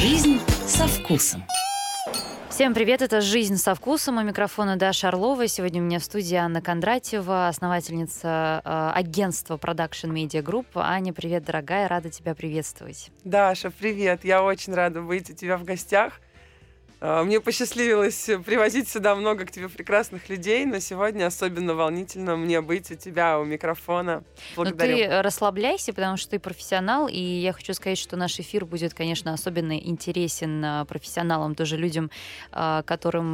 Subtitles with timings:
[0.00, 1.42] Жизнь со вкусом.
[2.50, 4.18] Всем привет, это «Жизнь со вкусом».
[4.18, 5.48] У микрофона Даша Орлова.
[5.48, 10.66] Сегодня у меня в студии Анна Кондратьева, основательница э, агентства Production Media Group.
[10.76, 13.10] Аня, привет, дорогая, рада тебя приветствовать.
[13.24, 14.24] Даша, привет.
[14.24, 16.20] Я очень рада быть у тебя в гостях.
[17.00, 22.60] А, мне посчастливилось привозить сюда много к тебе прекрасных людей, но сегодня особенно волнительно мне
[22.60, 24.24] быть у тебя у микрофона.
[24.56, 24.92] Благодарю.
[24.92, 28.94] Но ты расслабляйся, потому что ты профессионал, и я хочу сказать, что наш эфир будет,
[28.94, 32.10] конечно, особенно интересен а, профессионалам, тоже людям,
[32.50, 33.28] а, которым,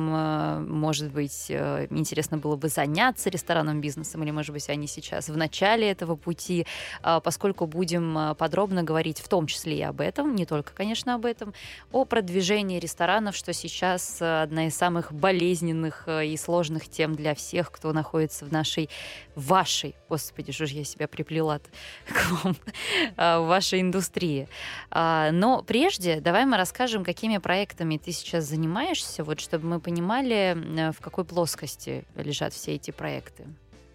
[0.69, 5.37] может быть, э, интересно было бы заняться ресторанным бизнесом, или, может быть, они сейчас в
[5.37, 6.67] начале этого пути,
[7.03, 11.55] поскольку будем подробно говорить в том числе и об этом, не только, конечно, об этом,
[11.93, 17.35] о продвижении ресторанов, что сейчас э, одна из самых болезненных э, и сложных тем для
[17.35, 18.91] всех, кто находится в нашей,
[19.35, 21.61] вашей, господи, что же я себя приплела
[22.07, 22.57] к вам,
[23.17, 24.49] э, в вашей индустрии.
[24.91, 30.93] А, но прежде давай мы расскажем, какими проектами ты сейчас занимаешься, вот чтобы мы понимали,
[30.93, 33.45] в какой плоскости лежат все эти проекты.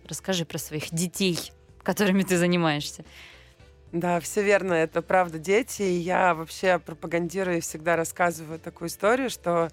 [0.08, 1.38] Расскажи про своих детей,
[1.84, 3.06] которыми ты занимаешься.
[3.92, 5.82] Да, все верно, это правда дети.
[5.82, 9.70] И я вообще пропагандирую и всегда рассказываю такую историю, что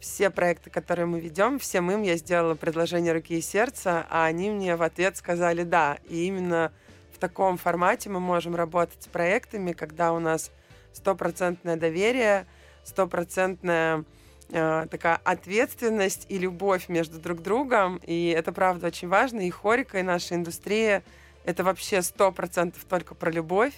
[0.00, 4.50] все проекты, которые мы ведем, всем им я сделала предложение руки и сердца, а они
[4.50, 5.98] мне в ответ сказали «да».
[6.08, 6.72] И именно
[7.12, 10.50] в таком формате мы можем работать с проектами, когда у нас
[10.92, 12.46] стопроцентное доверие,
[12.82, 14.04] стопроцентная
[14.50, 18.00] э, такая ответственность и любовь между друг другом.
[18.04, 19.46] И это, правда, очень важно.
[19.46, 21.04] И хорика, и наша индустрия—
[21.44, 23.74] это вообще сто процентов только про любовь,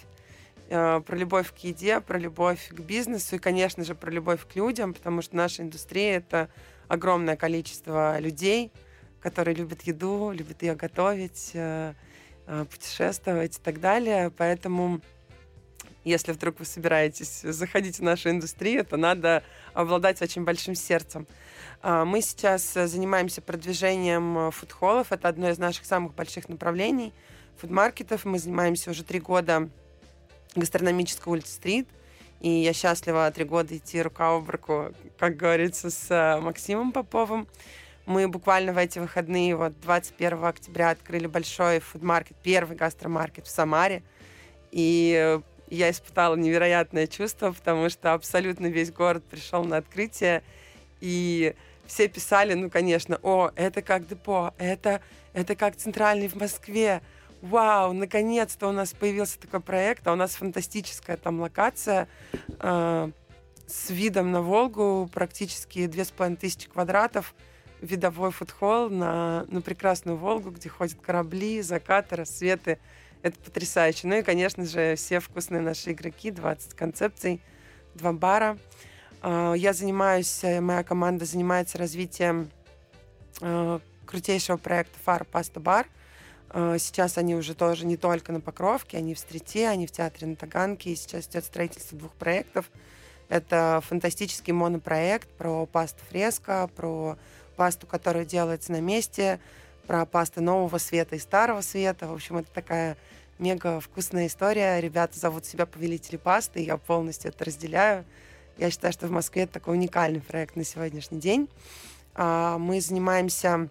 [0.69, 4.55] э, про любовь к еде, про любовь к бизнесу и, конечно же, про любовь к
[4.55, 6.49] людям, потому что наша индустрия— это
[6.87, 8.71] огромное количество людей,
[9.19, 11.93] которые любят еду, любят ее готовить, э,
[12.47, 14.31] э, путешествовать и так далее.
[14.31, 15.01] Поэтому
[16.05, 21.27] если вдруг вы собираетесь заходить в нашу индустрию, то надо обладать очень большим сердцем.
[21.83, 25.11] Мы сейчас занимаемся продвижением фудхоллов.
[25.11, 27.13] Это одно из наших самых больших направлений—
[27.57, 28.25] фудмаркетов.
[28.25, 29.69] Мы занимаемся уже три года
[30.55, 31.87] гастрономической улицы Стрит.
[32.39, 37.47] И я счастлива три года идти рука об руку, как говорится, с э, Максимом Поповым.
[38.05, 44.03] Мы буквально в эти выходные, вот 21 октября, открыли большой фудмаркет, первый гастромаркет в Самаре.
[44.71, 45.39] И
[45.69, 50.43] я испытала невероятное чувство, потому что абсолютно весь город пришел на открытие.
[51.01, 51.53] И
[51.85, 55.01] все писали, ну, конечно, о, это как депо, это,
[55.33, 57.01] это как центральный в Москве,
[57.41, 62.07] вау, наконец-то у нас появился такой проект, а у нас фантастическая там локация
[62.59, 63.11] э,
[63.67, 67.35] с видом на Волгу, практически две с половиной тысячи квадратов,
[67.81, 72.79] видовой фудхолл на, на прекрасную Волгу, где ходят корабли, закаты, рассветы.
[73.21, 74.07] Это потрясающе.
[74.07, 77.41] Ну и, конечно же, все вкусные наши игроки, 20 концепций,
[77.93, 78.57] два бара.
[79.21, 82.49] Э, я занимаюсь, моя команда занимается развитием
[83.41, 85.99] э, крутейшего проекта Фар Паста Бар– а,
[86.53, 90.35] сейчас они уже тоже не только на Покровке, они в Стрите, они в театре на
[90.35, 90.91] Таганке.
[90.91, 92.69] И сейчас идет строительство двух проектов.
[93.29, 97.17] Это фантастический монопроект про пасту фреска, про
[97.57, 99.39] пасту, которая делается на месте,
[99.85, 102.07] про пасты нового света и старого света.
[102.07, 102.97] В общем, это такая
[103.39, 104.79] мега вкусная история.
[104.79, 108.05] Ребята зовут себя повелители пасты, я полностью это разделяю.
[108.57, 111.49] Я считаю, что в Москве это такой уникальный проект на сегодняшний день.
[112.15, 113.69] А, мы занимаемся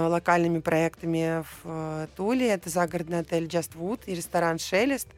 [0.00, 2.48] локальными проектами в э, Туле.
[2.48, 5.08] Это загородный отель Just Wood и ресторан Шелест.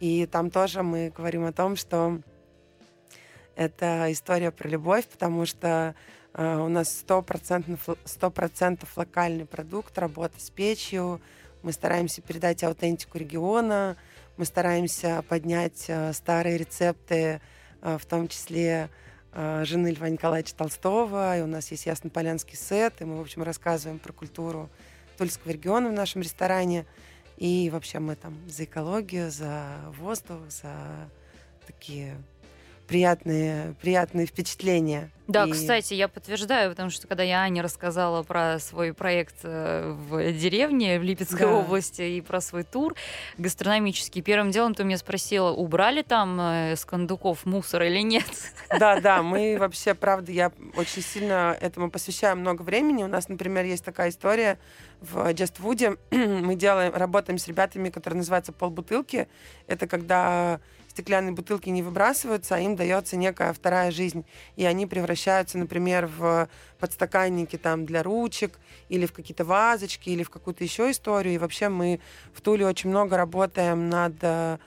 [0.00, 2.20] И там тоже мы говорим о том, что
[3.56, 5.94] это история про любовь, потому что
[6.32, 11.20] э, у нас стопроцентно 100% локальный продукт, работа с печью.
[11.62, 13.96] Мы стараемся передать аутентику региона,
[14.36, 17.40] мы стараемся поднять э, старые рецепты,
[17.82, 18.90] э, в том числе
[19.34, 23.98] жены Льва Николаевича Толстого, и у нас есть Яснополянский сет, и мы, в общем, рассказываем
[23.98, 24.70] про культуру
[25.18, 26.86] Тульского региона в нашем ресторане.
[27.36, 29.66] И вообще мы там за экологию, за
[29.98, 30.72] воздух, за
[31.66, 32.16] такие
[32.86, 35.10] приятные, приятные впечатления.
[35.26, 35.52] Да, и...
[35.52, 40.98] кстати, я подтверждаю, потому что когда я Ане рассказала про свой проект э, в деревне
[40.98, 41.52] в Липецкой да.
[41.54, 42.94] области и про свой тур
[43.38, 48.26] гастрономический, первым делом ты меня спросила, убрали там э, с кондуков мусор или нет?
[48.78, 53.02] Да, да, мы вообще, правда, я очень сильно этому посвящаю много времени.
[53.02, 54.58] У нас, например, есть такая история
[55.00, 55.96] в Джаствуде.
[56.10, 59.28] Мы делаем, работаем с ребятами, которые называются полбутылки.
[59.66, 60.60] Это когда
[60.94, 64.24] стеклянные бутылки не выбрасываются, а им дается некая вторая жизнь.
[64.54, 66.48] И они превращаются, например, в
[66.78, 71.34] подстаканники там для ручек, или в какие-то вазочки, или в какую-то еще историю.
[71.34, 71.98] И вообще мы
[72.32, 74.60] в Туле очень много работаем над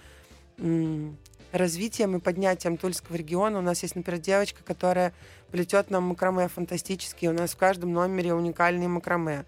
[1.53, 3.59] развитием и поднятием Тульского региона.
[3.59, 5.13] У нас есть, например, девочка, которая
[5.51, 7.27] плетет нам макраме фантастически.
[7.27, 9.45] У нас в каждом номере уникальные макраме.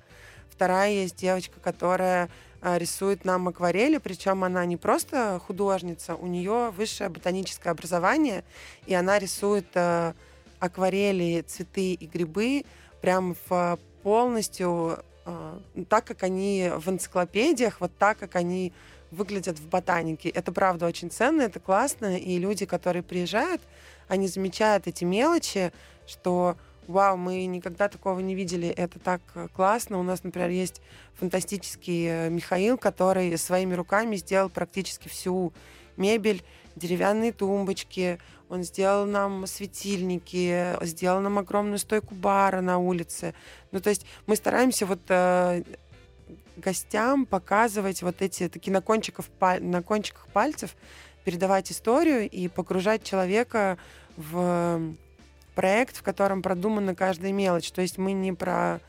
[0.50, 2.30] Вторая есть девочка, которая
[2.62, 8.44] рисует нам акварели, причем она не просто художница, у нее высшее ботаническое образование,
[8.86, 10.14] и она рисует а,
[10.60, 12.66] акварели, цветы и грибы
[13.02, 18.74] прям в полностью а, так, как они в энциклопедиях, вот так, как они
[19.12, 20.30] выглядят в ботанике.
[20.30, 23.62] Это правда очень ценно, это классно, и люди, которые приезжают,
[24.08, 25.72] они замечают эти мелочи,
[26.06, 26.58] что
[26.90, 29.22] вау, мы никогда такого не видели, это так
[29.54, 30.00] классно.
[30.00, 30.82] У нас, например, есть
[31.14, 35.54] фантастический э, Михаил, который своими руками сделал практически всю
[35.98, 36.44] мебель,
[36.76, 38.20] деревянные тумбочки,
[38.50, 43.36] он сделал нам светильники, сделал нам огромную стойку бара на улице.
[43.72, 45.62] Ну, то есть мы стараемся вот э,
[46.58, 49.26] гостям показывать вот эти такие на, кончиках,
[49.60, 50.76] на кончиках пальцев,
[51.24, 53.78] передавать историю и погружать человека
[54.18, 54.96] в
[55.60, 57.70] проект, в котором продумана каждая мелочь.
[57.74, 58.80] То есть мы не про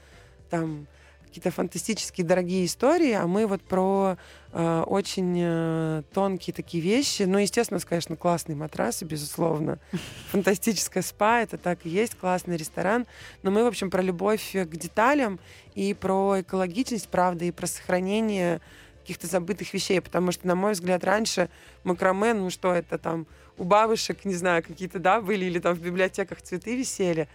[0.50, 0.86] там
[1.26, 4.16] какие-то фантастические дорогие истории, а мы вот про
[4.52, 7.24] э, очень э, тонкие такие вещи.
[7.24, 9.80] Ну, естественно, конечно, классные матрасы, безусловно.
[10.30, 13.04] Фантастическая спа, это так и есть, классный ресторан.
[13.42, 15.40] Но мы, в общем, про любовь к деталям
[15.74, 18.60] и про экологичность, правда, и про сохранение
[19.00, 21.48] каких-то забытых вещей, потому что, на мой взгляд, раньше
[21.82, 23.26] макраме, ну что это там,
[23.60, 27.28] у бабушек, не знаю, какие-то, да, были, или там в библиотеках цветы висели,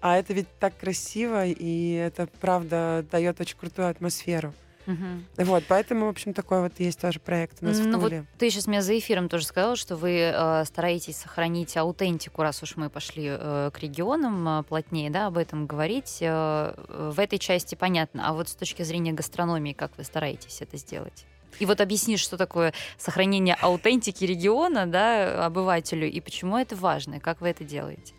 [0.00, 4.54] а это ведь так красиво, и это, правда, дает очень крутую атмосферу.
[4.86, 5.44] Угу.
[5.44, 8.20] Вот, поэтому, в общем, такой вот есть тоже проект у нас ну, в Туле.
[8.20, 12.62] Вот ты сейчас мне за эфиром тоже сказала, что вы э, стараетесь сохранить аутентику, раз
[12.62, 16.18] уж мы пошли э, к регионам э, плотнее, да, об этом говорить.
[16.20, 18.28] Э, в этой части понятно.
[18.28, 21.26] А вот с точки зрения гастрономии, как вы стараетесь это сделать?
[21.58, 27.20] И вот объясни, что такое сохранение аутентики региона, да, обывателю, и почему это важно, и
[27.20, 28.14] как вы это делаете?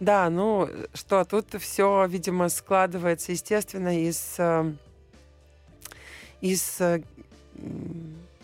[0.00, 4.72] Да, ну что, тут все, видимо, складывается, естественно, из, э,
[6.40, 7.02] из э,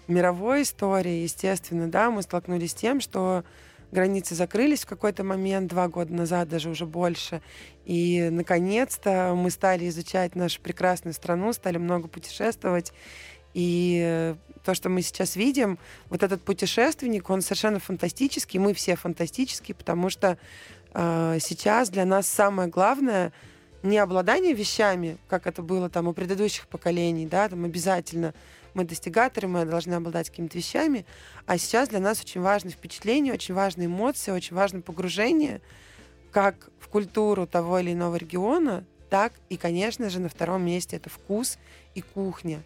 [0.08, 3.44] мировой истории, естественно, да, мы столкнулись с тем, что
[3.92, 7.40] границы закрылись в какой-то момент, два года назад, даже уже больше.
[7.84, 12.92] И, наконец-то, мы стали изучать нашу прекрасную страну, стали много путешествовать.
[13.54, 14.34] И
[14.64, 15.78] то, что мы сейчас видим,
[16.10, 20.38] вот этот путешественник, он совершенно фантастический, мы все фантастические, потому что
[20.92, 23.32] э, сейчас для нас самое главное
[23.82, 28.32] не обладание вещами, как это было там у предыдущих поколений, да, там обязательно
[28.72, 31.04] мы достигаторы, мы должны обладать какими-то вещами,
[31.46, 35.60] а сейчас для нас очень важны впечатления, очень важны эмоции, очень важно погружение
[36.32, 41.08] как в культуру того или иного региона, так и, конечно же, на втором месте это
[41.08, 41.58] вкус
[41.94, 42.62] и кухня.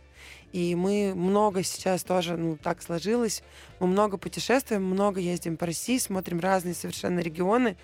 [0.52, 3.42] И мы много сейчас тоже, ну, так сложилось.
[3.80, 7.76] Мы много путешествуем, много ездим по России, смотрим разные совершенно регионы.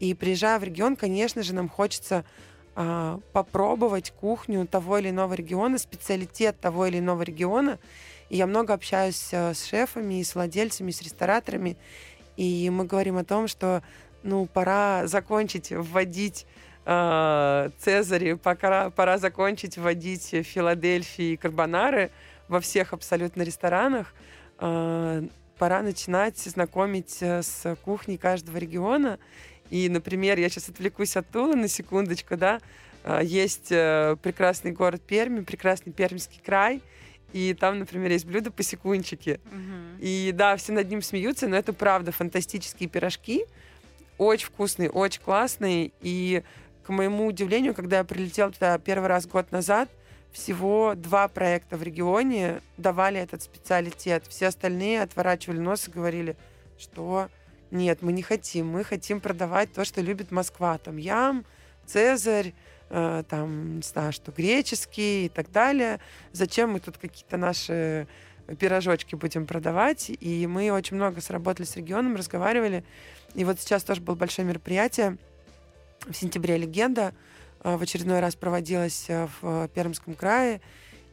[0.00, 2.24] И приезжая в регион, конечно же, нам хочется
[2.74, 7.78] а, попробовать кухню того или иного региона, специалитет того или иного региона.
[8.30, 11.76] И я много общаюсь а, с шефами, с владельцами, с рестораторами.
[12.36, 13.82] И мы говорим о том, что
[14.22, 22.10] ну, пора закончить вводить э, Цезаре, пора, пора закончить вводить Филадельфии и карбонары
[22.48, 24.14] во всех абсолютно ресторанах.
[24.58, 25.22] Э,
[25.58, 29.18] пора начинать знакомить э, с кухней каждого региона.
[29.70, 32.60] И, например, я сейчас отвлекусь от Тулы на секундочку, да,
[33.04, 36.80] э, есть э, прекрасный город Перми, прекрасный Пермский край,
[37.32, 39.40] и там, например, есть блюдо посекунчики.
[39.44, 40.00] Угу.
[40.00, 43.44] И да, все над ним смеются, но это правда фантастические пирожки,
[44.16, 46.42] очень вкусные, очень классные, и
[46.88, 49.90] к моему удивлению, когда я прилетела туда первый раз год назад,
[50.32, 54.24] всего два проекта в регионе давали этот специалитет.
[54.26, 56.34] Все остальные отворачивали нос и говорили,
[56.78, 57.28] что
[57.70, 60.78] нет, мы не хотим, мы хотим продавать то, что любит Москва.
[60.78, 61.44] Там ям,
[61.84, 62.54] Цезарь,
[62.88, 66.00] э, там, не знаю, что греческий и так далее.
[66.32, 68.08] Зачем мы тут какие-то наши
[68.58, 70.08] пирожочки будем продавать?
[70.08, 72.82] И мы очень много сработали с регионом, разговаривали.
[73.34, 75.18] И вот сейчас тоже было большое мероприятие
[76.06, 77.14] в сентябре «Легенда»
[77.62, 80.60] э, в очередной раз проводилась э, в Пермском крае.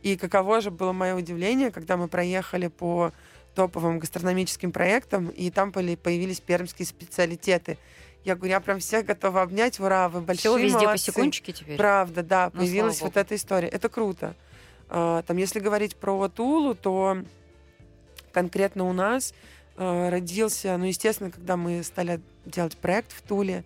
[0.01, 3.12] И каково же было мое удивление, когда мы проехали по
[3.56, 7.77] топовым гастрономическим проектам, и там появились пермские специалитеты.
[8.24, 11.12] Я говорю, я прям всех готова обнять, ура, вы большие Все везде молодцы.
[11.12, 11.77] посекунчики теперь.
[11.77, 13.68] Правда, да, ну, появилась вот эта история.
[13.68, 14.36] Это круто.
[14.89, 17.18] А, там, если говорить про Тулу, то
[18.32, 19.34] конкретно у нас
[19.77, 23.63] э, родился, ну, естественно, когда мы стали делать проект в Туле,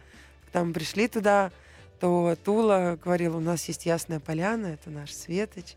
[0.54, 1.52] мы пришли туда,
[2.00, 5.76] то Тула говорила, у нас есть Ясная Поляна, это наш Светоч,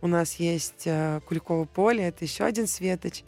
[0.00, 3.22] у нас есть э, Куликово поле, это еще один Светоч,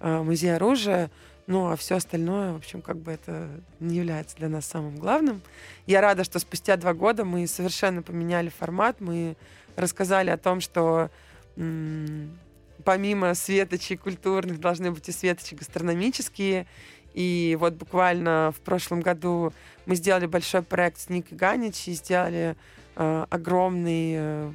[0.00, 1.10] э, музей оружия.
[1.46, 3.48] Ну, а все остальное, в общем, как бы это
[3.80, 5.42] не является для нас самым главным.
[5.86, 9.36] Я рада, что спустя два года мы совершенно поменяли формат, мы
[9.74, 11.10] рассказали о том, что
[11.56, 12.38] м-
[12.84, 16.66] помимо светочей культурных должны быть и светочи гастрономические.
[17.14, 19.52] И вот буквально в прошлом году
[19.86, 22.56] мы сделали большой проект с Никой Ганич и сделали
[22.96, 24.52] э, огромный э,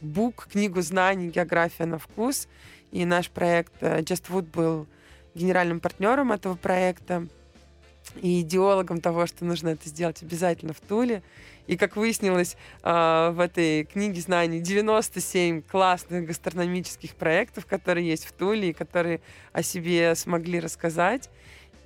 [0.00, 2.48] бук, книгу знаний «География на вкус».
[2.92, 4.86] И наш проект э, Just Food был
[5.34, 7.26] генеральным партнером этого проекта
[8.22, 11.22] и идеологом того, что нужно это сделать обязательно в Туле.
[11.66, 18.32] И, как выяснилось, а, в этой книге знаний 97 классных гастрономических проектов, которые есть в
[18.32, 19.20] Туле и которые
[19.52, 21.28] о себе смогли рассказать.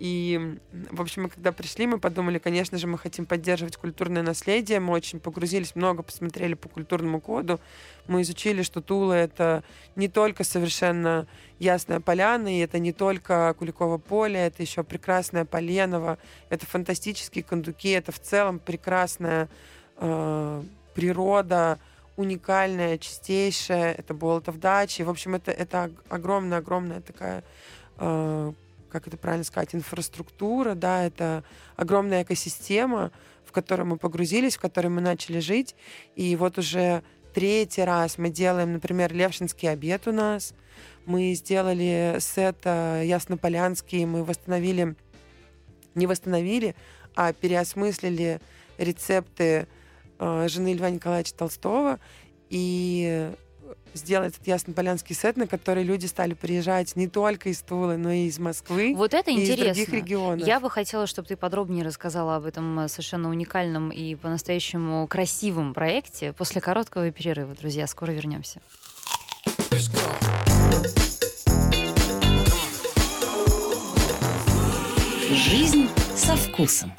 [0.00, 0.57] И,
[0.90, 4.80] в общем, мы когда пришли, мы подумали, конечно же, мы хотим поддерживать культурное наследие.
[4.80, 7.61] Мы очень погрузились, много посмотрели по культурному коду.
[8.09, 9.62] Мы изучили, что Тула— это
[9.97, 11.26] не только совершенно
[11.59, 16.16] Ясная Поляна, и это не только Куликово поле, это еще прекрасная Поленова,
[16.49, 19.50] это фантастические кондуки, это в целом прекрасная
[19.99, 20.62] э,
[20.95, 21.78] природа,
[22.16, 25.02] уникальная, чистейшая, это Болотов дачи.
[25.02, 27.45] В общем, это, это огромная-огромная такая
[27.99, 28.52] э,
[28.90, 31.44] как это правильно сказать, инфраструктура, да, это
[31.76, 33.12] огромная экосистема,
[33.44, 35.75] в которую мы погрузились, в которой мы начали жить.
[36.16, 40.54] И вот уже третий раз мы делаем, например, Левшинский обед у нас.
[41.06, 44.94] Мы сделали сет э, Яснополянский, мы восстановили,
[45.94, 46.76] не восстановили,
[47.16, 48.40] а переосмыслили
[48.78, 49.66] рецепты
[50.18, 51.99] э, жены Льва Николаевича Толстого.
[52.50, 53.32] И
[53.94, 58.26] сделать этот яснополянский сет, на который люди стали приезжать не только из Тулы, но и
[58.26, 58.94] из Москвы.
[58.97, 59.70] Вот это и интересно.
[59.70, 60.47] из других регионов.
[60.47, 65.75] Я бы хотела, чтобы ты подробнее рассказала об этом э, совершенно уникальном и по-настоящему красивом
[65.75, 67.54] проекте после короткого перерыва.
[67.54, 68.61] Друзья, скоро вернемся.
[75.30, 76.92] Жизнь со вкусом.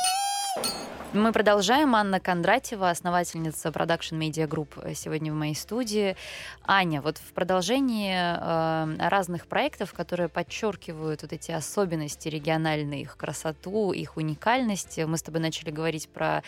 [1.14, 1.94] Мы продолжаем.
[1.94, 6.16] Анна Кондратьева, основательница Production Media Group, сегодня в моей студии.
[6.66, 13.92] Аня, вот в продолжении э, разных проектов, которые подчеркивают вот эти особенности региональные, их красоту,
[13.92, 16.44] их уникальность, мы с тобой начали говорить про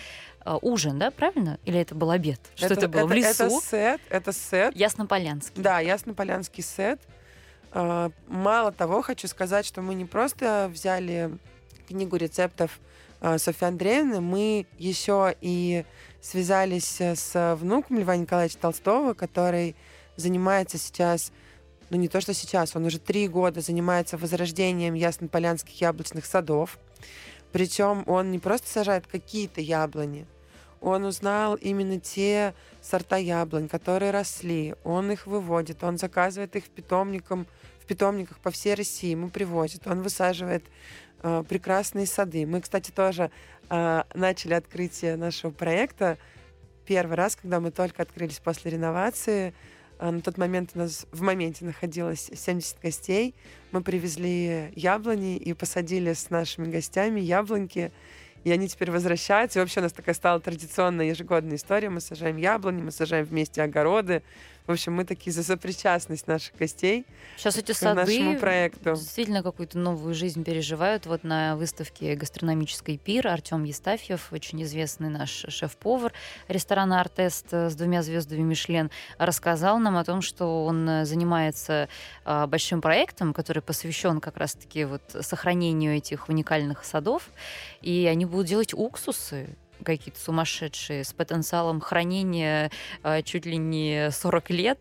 [0.46, 1.60] э, ужин, да, правильно?
[1.66, 2.40] Или это был обед?
[2.56, 3.00] Что это, это было?
[3.02, 3.44] Это, в лесу?
[3.44, 4.76] Это сет, это сет.
[4.78, 5.62] Яснополянский.
[5.62, 7.02] Да, Яснополянский сет.
[7.74, 11.38] Э, мало того, хочу сказать, что мы не просто взяли
[11.88, 12.80] книгу рецептов
[13.22, 15.86] а, Софьи Андреевны, мы еще и
[16.22, 19.76] связались с внуком Льва Николаевича Толстого, который
[20.16, 21.32] занимается сейчас,
[21.90, 26.78] ну не то что сейчас, он уже три года занимается возрождением яснополянских яблочных садов.
[27.52, 30.26] Причем он не просто сажает какие-то яблони,
[30.84, 36.70] он узнал именно те сорта яблонь, которые росли, он их выводит, он заказывает их в,
[36.70, 37.48] питомникам,
[37.80, 40.70] в питомниках по всей России, ему привозит, он высаживает э,
[41.48, 42.46] прекрасные сады.
[42.46, 43.32] Мы, кстати, тоже
[43.70, 46.18] э, начали открытие нашего проекта
[46.86, 49.54] первый раз, когда мы только открылись после реновации.
[50.00, 53.36] Э, на тот момент у нас в моменте находилось 70 гостей.
[53.72, 57.92] Мы привезли яблони и посадили с нашими гостями яблоньки.
[58.44, 59.60] И они теперь возвращаются.
[59.60, 61.90] И вообще у нас такая стала традиционная ежегодная история.
[61.90, 64.22] Мы сажаем яблони, мы сажаем вместе огороды.
[64.66, 67.06] В общем, мы такие за сопричастность наших гостей
[67.36, 68.96] Сейчас эти к сады нашему проекту.
[68.96, 71.06] действительно какую-то новую жизнь переживают.
[71.06, 76.14] Вот на выставке гастрономической пир Артем Естафьев, очень известный наш шеф-повар
[76.48, 81.90] ресторана «Артест» с двумя звездами Мишлен, рассказал нам о том, что он занимается
[82.24, 87.30] а, большим проектом, который посвящен как раз-таки вот сохранению этих уникальных садов.
[87.82, 92.72] И они будут делать уксусы какие-то сумасшедшие, с потенциалом хранения
[93.04, 94.80] э, чуть ли не 40 лет,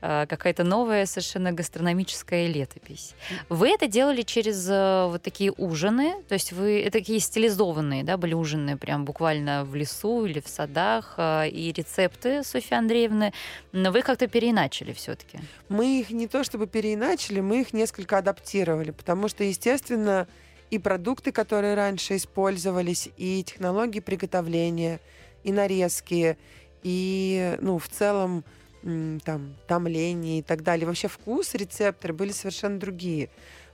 [0.00, 3.14] э, какая-то новая совершенно гастрономическая летопись.
[3.48, 8.16] Вы это делали через э, вот такие ужины, то есть вы это такие стилизованные, да,
[8.16, 13.32] были ужины прям буквально в лесу или в садах, э, и рецепты Софьи Андреевны,
[13.72, 15.38] но вы как-то переиначили все-таки.
[15.68, 20.26] Мы их не то чтобы переиначили, мы их несколько адаптировали, потому что, естественно,
[20.70, 25.00] и продукты, которые раньше использовались, и технологии приготовления,
[25.44, 26.36] и нарезки,
[26.82, 28.44] и, ну, в целом,
[28.82, 30.86] там, томление и так далее.
[30.86, 33.28] Вообще вкус, рецепторы были совершенно другие.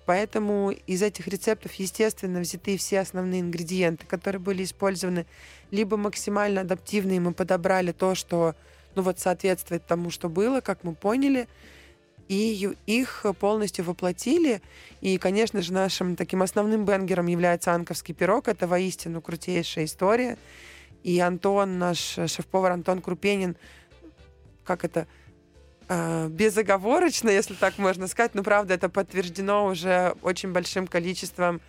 [0.06, 5.26] Поэтому из этих рецептов, естественно, взяты все основные ингредиенты, которые были использованы,
[5.70, 8.54] либо максимально адаптивные, мы подобрали то, что
[8.94, 11.48] ну вот соответствует тому, что было, как мы поняли,
[12.28, 14.62] и их полностью воплотили.
[15.00, 18.49] И, конечно же, нашим таким основным бенгером является анковский пирог.
[18.49, 20.38] Это воистину крутейшая история.
[21.02, 23.57] И Антон, наш шеф-повар Антон Крупенин,
[24.64, 25.07] как это,
[25.88, 31.61] э, безоговорочно, если так можно сказать, но правда это подтверждено уже очень большим количеством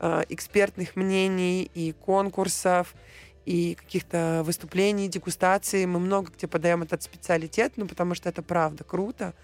[0.00, 2.94] э, экспертных мнений и конкурсов,
[3.46, 5.86] и каких-то выступлений, дегустаций.
[5.86, 9.34] Мы много где подаем этот специалитет, ну, потому что это правда круто.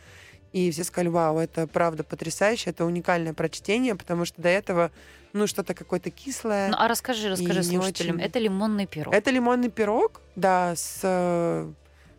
[0.53, 4.91] И все сказали, вау, это правда потрясающе, это уникальное прочтение, потому что до этого,
[5.33, 6.69] ну, что-то какое-то кислое.
[6.71, 8.25] Ну, а расскажи, расскажи слушателям, очень...
[8.25, 9.12] это лимонный пирог.
[9.15, 11.00] Это лимонный пирог, да, с,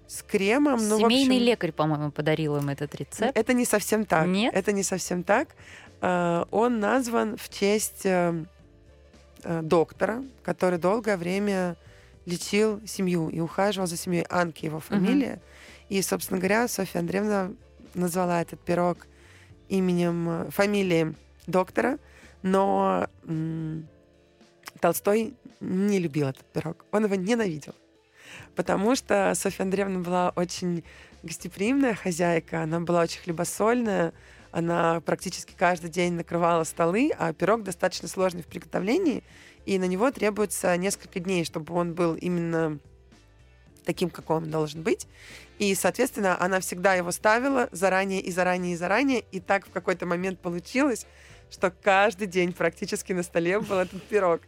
[0.08, 0.88] с кремом.
[0.88, 1.46] Ну, Семейный общем...
[1.46, 3.36] лекарь, по-моему, подарил им этот рецепт.
[3.36, 4.28] Это не совсем так.
[4.28, 4.54] Нет?
[4.54, 5.50] Это не совсем так.
[6.02, 8.44] А, он назван в честь э,
[9.44, 11.76] э, доктора, который долгое время
[12.26, 14.26] лечил семью и ухаживал за семьей.
[14.30, 15.34] Анки его фамилия.
[15.34, 15.42] Угу.
[15.90, 17.52] И, собственно говоря, Софья Андреевна
[17.94, 19.08] назвала этот пирог
[19.70, 21.16] именем, э, фамилией
[21.46, 22.00] доктора,
[22.42, 23.88] но м-
[24.80, 26.86] Толстой не любил этот пирог.
[26.92, 27.74] Он его ненавидел.
[28.56, 30.84] Потому что Софья Андреевна была очень
[31.24, 34.14] гостеприимная хозяйка, она была очень хлебосольная,
[34.52, 39.24] она практически каждый день накрывала столы, а пирог достаточно сложный в приготовлении,
[39.66, 42.80] и на него требуется несколько дней, чтобы он был именно
[43.88, 45.08] таким, какой он должен быть.
[45.60, 49.24] И, соответственно, она всегда его ставила заранее и заранее и заранее.
[49.32, 51.08] И так в какой-то момент получилось,
[51.50, 54.42] что каждый день практически на столе был этот пирог.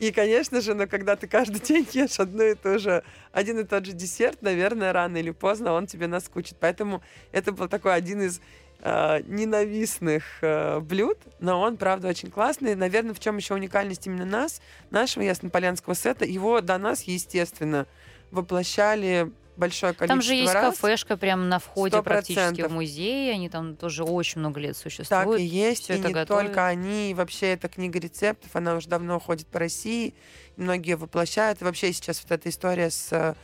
[0.00, 3.64] И, конечно же, но когда ты каждый день ешь одно и то же, один и
[3.64, 6.56] тот же десерт, наверное, рано или поздно он тебе наскучит.
[6.58, 8.40] Поэтому это был такой один из
[8.80, 12.74] э, ненавистных э, блюд, но он, правда, очень классный.
[12.74, 14.60] Наверное, в чем еще уникальность именно нас,
[14.90, 17.86] нашего яснополянского сета, его до нас, естественно,
[18.32, 20.78] воплощали большое количество Там же есть раз.
[20.78, 22.02] кафешка прямо на входе 100%.
[22.02, 23.34] практически в музее.
[23.34, 25.08] Они там тоже очень много лет существуют.
[25.08, 25.90] Так и есть.
[25.90, 26.46] И это не готовят.
[26.46, 27.10] только они.
[27.10, 30.14] И вообще эта книга рецептов, она уже давно ходит по России.
[30.56, 31.60] Многие воплощают.
[31.60, 33.36] И вообще сейчас вот эта история с,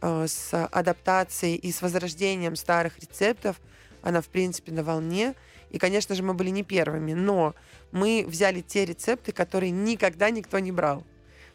[0.00, 3.60] э, с адаптацией и с возрождением старых рецептов,
[4.02, 5.34] она, в принципе, на волне.
[5.70, 7.12] И, конечно же, мы были не первыми.
[7.12, 7.54] Но
[7.90, 11.04] мы взяли те рецепты, которые никогда никто не брал.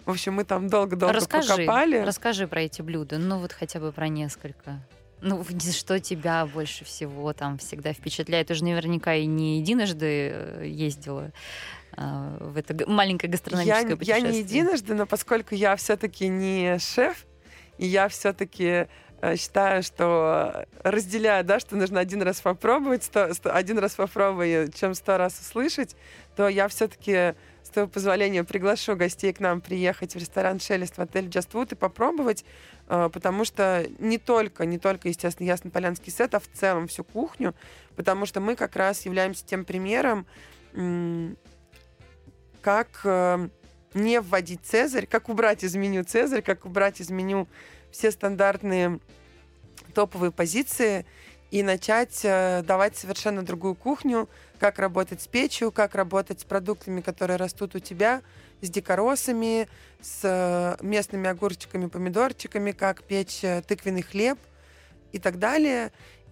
[0.06, 1.98] В общем, мы там долго-долго расскажи, покопали.
[2.00, 4.80] Расскажи про эти блюда, ну вот хотя бы про несколько.
[5.22, 8.48] Ну, что тебя больше всего там всегда впечатляет?
[8.48, 11.32] Ты же наверняка и не единожды э, ездила
[11.96, 14.28] а, в это маленькое гастрономическое я, путешествие.
[14.28, 17.26] Я не единожды, но поскольку я все-таки не шеф,
[17.78, 18.88] и я все-таки
[19.38, 24.94] считаю, что разделяю, да, что нужно один раз попробовать, сто, сто, один раз попробовать, чем
[24.94, 25.96] сто раз услышать,
[26.36, 27.34] то я все-таки
[27.74, 31.76] твоего позволения, приглашу гостей к нам приехать в ресторан «Шелест» в отель «Just Food» и
[31.76, 32.46] попробовать,
[32.88, 37.54] э, потому что не только, не только, естественно, ясно-полянский сет, а в целом всю кухню,
[37.96, 40.26] потому что мы как раз являемся тем примером,
[42.62, 43.50] как э,
[43.94, 47.48] не вводить Цезарь, как убрать из меню Цезарь, как убрать из меню
[47.94, 49.00] все стандартные
[49.94, 51.06] топовые позиции
[51.52, 54.28] и начать э, давать совершенно другую кухню,
[54.60, 58.24] как работать с печью, как работать с продуктами, которые растут у тебя,
[58.62, 59.70] с дикоросами,
[60.02, 64.40] с э, местными огурчиками, помидорчиками, как печь э, тыквенный хлеб
[65.12, 65.92] и так далее.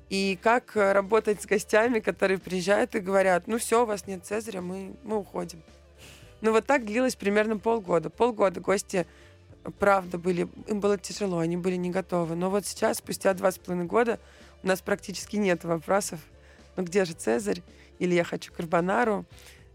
[0.10, 4.62] И как работать с гостями, которые приезжают и говорят, ну все, у вас нет Цезаря,
[4.62, 5.62] мы, мы уходим.
[6.42, 8.10] Ну вот так длилось примерно полгода.
[8.10, 9.06] Полгода гости,
[9.80, 12.36] правда, были, им было тяжело, они были не готовы.
[12.36, 14.20] Но вот сейчас, спустя два с половиной года,
[14.64, 16.20] у нас практически нет вопросов,
[16.76, 17.62] ну где же Цезарь?
[18.00, 19.26] Или я хочу карбонару.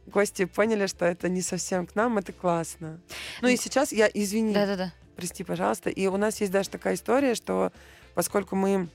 [0.07, 3.01] Гости поняли, что это не совсем к нам, это классно.
[3.42, 4.92] Ну и сейчас я, извини, Да-да-да.
[5.16, 7.72] прости, пожалуйста, и у нас есть даже такая история, что
[8.14, 8.88] поскольку мы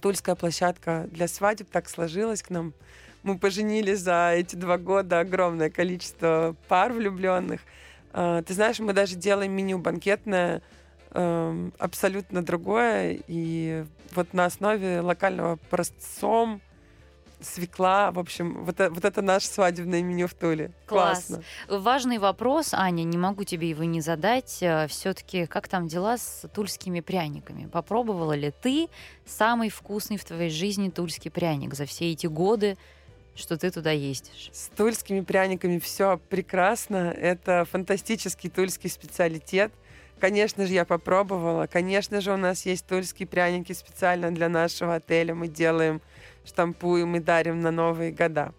[0.00, 2.74] тульская площадка для свадеб так сложилось к нам,
[3.22, 7.60] мы поженили за эти два года огромное количество пар влюбленных.
[8.14, 10.62] А, ты знаешь, мы даже делаем меню банкетное
[11.16, 13.20] Эм, абсолютно другое.
[13.28, 16.60] И вот на основе локального простцом,
[17.40, 20.72] свекла, в общем, вот, это, вот это наше свадебное меню в Туле.
[20.86, 21.26] Класс.
[21.26, 21.44] Классно.
[21.68, 24.58] Важный вопрос, Аня, не могу тебе его не задать.
[24.60, 27.66] Э, Все-таки как там дела с тульскими пряниками?
[27.66, 28.88] Попробовала ли ты
[29.24, 32.76] самый вкусный в твоей жизни тульский пряник за все эти годы?
[33.34, 34.50] Что ты туда ездишь.
[34.52, 37.14] С тульскими пряниками все прекрасно.
[37.16, 39.72] Это фантастический тульский специалитет.
[40.20, 41.66] Конечно же, я попробовала.
[41.66, 45.34] Конечно же, у нас есть тульские пряники специально для нашего отеля.
[45.34, 46.00] Мы делаем,
[46.44, 48.54] штампуем и дарим на новые года.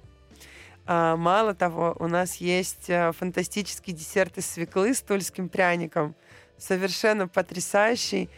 [0.86, 6.16] А, мало того, у нас есть а, фантастический десерт из свеклы с тульским пряником.
[6.58, 8.30] Совершенно потрясающий.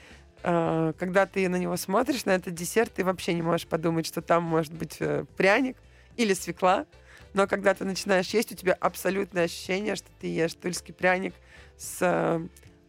[0.44, 4.22] А, когда ты на него смотришь, на этот десерт, ты вообще не можешь подумать, что
[4.22, 5.76] там может быть э, пряник
[6.18, 6.86] или свекла.
[7.34, 11.34] Но когда ты начинаешь есть, у тебя абсолютное ощущение, что ты ешь тульский пряник
[11.78, 12.42] с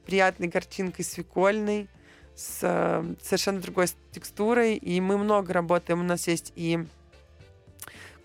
[0.07, 1.89] приятной горчинкой свекольной,
[2.35, 4.77] с э, совершенно другой текстурой.
[4.77, 6.01] И мы много работаем.
[6.01, 6.87] У нас есть и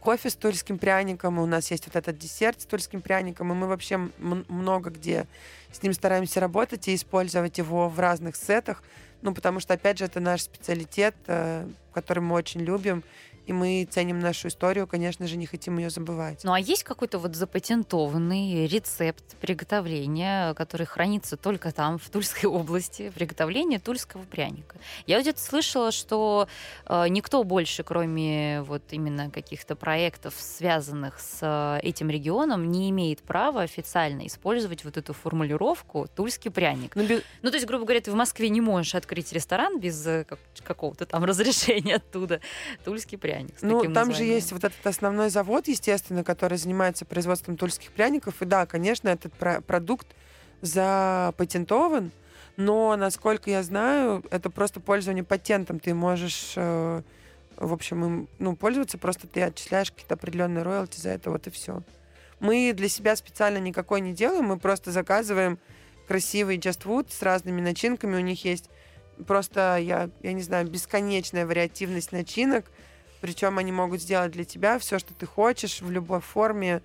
[0.03, 3.67] кофе с тульским пряником, у нас есть вот этот десерт с тульским пряником, и мы
[3.67, 5.27] вообще много где
[5.71, 8.83] с ним стараемся работать и использовать его в разных сетах,
[9.21, 13.03] ну, потому что, опять же, это наш специалитет, э, который мы очень любим,
[13.45, 16.43] и мы ценим нашу историю, конечно же, не хотим ее забывать.
[16.43, 23.11] Ну а есть какой-то вот запатентованный рецепт приготовления, который хранится только там, в Тульской области,
[23.13, 24.77] приготовления тульского пряника?
[25.07, 26.47] Я где-то слышала, что
[26.85, 33.21] э, никто больше, кроме вот именно каких-то проектов, связанных с э, этим регионом, не имеет
[33.21, 36.95] права официально использовать вот эту формулировку «тульский пряник».
[36.95, 37.21] Ну, без...
[37.41, 40.25] ну то есть, грубо говоря, ты в Москве не можешь открыть ресторан без э,
[40.63, 42.39] какого-то там разрешения оттуда.
[42.85, 43.55] Тульский пряник пряник.
[43.61, 44.15] ну, там названием.
[44.15, 48.41] же есть вот этот основной завод, естественно, который занимается производством тульских пряников.
[48.41, 50.07] И да, конечно, этот про- продукт
[50.61, 52.11] запатентован,
[52.57, 55.79] но, насколько я знаю, это просто пользование патентом.
[55.79, 57.01] Ты можешь, э,
[57.57, 61.49] в общем, им, ну, пользоваться, просто ты отчисляешь какие-то определенные роялти за это, вот и
[61.49, 61.81] все.
[62.39, 65.57] Мы для себя специально никакой не делаем, мы просто заказываем
[66.07, 68.15] красивый Just Wood с разными начинками.
[68.15, 68.69] У них есть
[69.25, 72.65] просто, я, я не знаю, бесконечная вариативность начинок.
[73.23, 76.81] Причем они могут сделать для тебя все, что ты хочешь, в любой форме.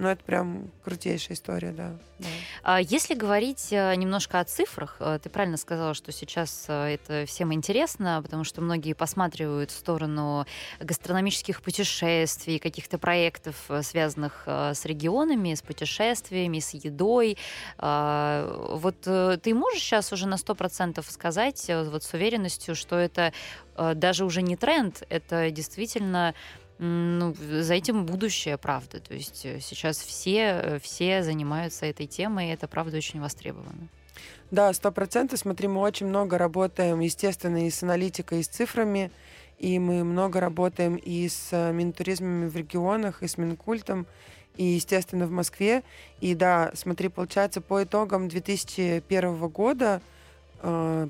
[0.00, 1.92] Ну, это прям крутейшая история, да.
[2.18, 2.26] да.
[2.62, 7.26] А если говорить э, немножко о цифрах, э, ты правильно сказала, что сейчас э, это
[7.26, 10.46] всем интересно, потому что многие посматривают в сторону
[10.80, 17.36] гастрономических путешествий, каких-то проектов, связанных с регионами, с путешествиями, с едой.
[17.76, 23.34] А, вот ты можешь сейчас уже на 100% сказать вот с уверенностью, что это
[23.76, 26.34] даже уже не тренд, это действительно
[26.82, 29.00] ну, за этим будущее, правда.
[29.00, 33.88] То есть э, сейчас все, э, все занимаются этой темой, и это, правда, очень востребовано.
[34.50, 35.38] Да, сто процентов.
[35.38, 39.10] Смотри, мы очень много работаем, естественно, и с аналитикой, и с цифрами,
[39.58, 44.06] и мы много работаем и с э, Минтуризмами в регионах, и с Минкультом,
[44.56, 45.82] и, естественно, в Москве.
[46.22, 50.00] И да, смотри, получается, по итогам 2001 года
[50.62, 51.08] э,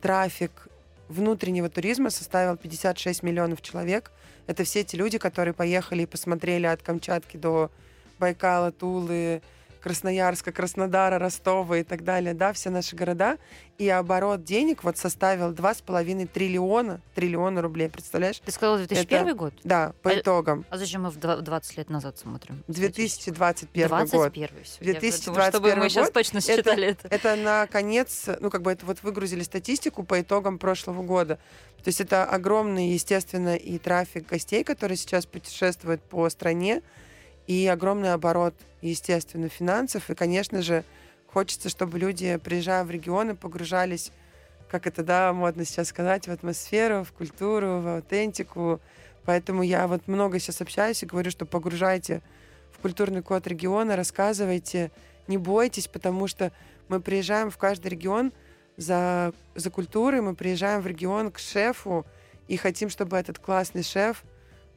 [0.00, 0.68] трафик
[1.08, 4.10] внутреннего туризма составил 56 миллионов человек–
[4.46, 7.70] это все те люди, которые поехали и посмотрели от Камчатки до
[8.18, 9.42] Байкала, Тулы,
[9.84, 13.36] Красноярска, Краснодара, Ростова и так далее, да, все наши города.
[13.76, 18.40] И оборот денег вот составил 2,5 триллиона, триллиона рублей, представляешь?
[18.42, 19.52] Ты сказал 2001 Это, год?
[19.62, 20.64] Да, по а, итогам.
[20.70, 22.64] А зачем мы в 20 лет назад смотрим?
[22.66, 24.08] 2021 год.
[24.08, 24.48] 2021
[24.80, 27.08] 2021 чтобы мы сейчас точно считали это.
[27.08, 31.38] Это, это на конец, ну как бы это вот выгрузили статистику по итогам прошлого года.
[31.82, 36.80] То есть это огромный, естественно, и трафик гостей, которые сейчас путешествуют по стране,
[37.46, 40.10] и огромный оборот, естественно, финансов.
[40.10, 40.84] И, конечно же,
[41.26, 44.12] хочется, чтобы люди, приезжая в регионы, погружались,
[44.70, 48.80] как это, да, модно сейчас сказать, в атмосферу, в культуру, в аутентику.
[49.24, 52.22] Поэтому я вот много сейчас общаюсь и говорю, что погружайте
[52.72, 54.90] в культурный код региона, рассказывайте,
[55.26, 56.52] не бойтесь, потому что
[56.88, 58.32] мы приезжаем в каждый регион
[58.76, 62.04] за, за культурой, мы приезжаем в регион к шефу
[62.48, 64.24] и хотим, чтобы этот классный шеф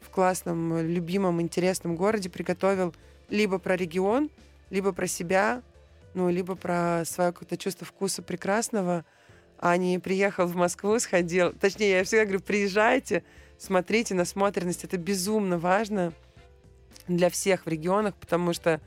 [0.02, 2.94] в классном, любимом, интересном городе приготовил
[3.30, 4.30] либо про регион,
[4.70, 5.62] либо про себя,
[6.14, 9.06] ну, либо про свое какое-то чувство вкуса прекрасного,
[9.60, 11.54] а не приехал в Москву, сходил.
[11.54, 13.24] Точнее, я всегда говорю, приезжайте,
[13.58, 14.84] смотрите, насмотренность.
[14.84, 16.14] Это безумно важно
[17.08, 18.82] для всех в регионах, потому что,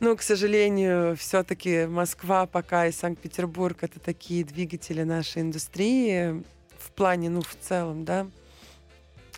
[0.00, 6.42] ну, к сожалению, все-таки Москва пока и Санкт-Петербург это такие двигатели нашей индустрии
[6.78, 8.28] в плане, ну, в целом, да.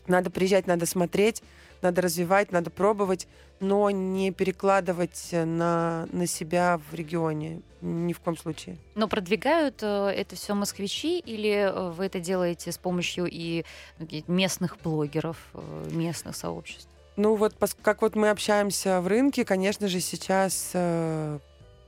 [0.07, 1.43] Надо приезжать, надо смотреть,
[1.83, 3.27] надо развивать, надо пробовать,
[3.61, 8.77] но не перекладывать на, на себя в регионе ни в коем случае.
[8.95, 13.65] Но продвигают э, это все москвичи или э, вы это делаете с помощью и
[13.99, 16.89] ну, местных блогеров, э, местных сообществ?
[17.17, 20.73] Ну вот как вот мы общаемся в рынке, конечно же, сейчас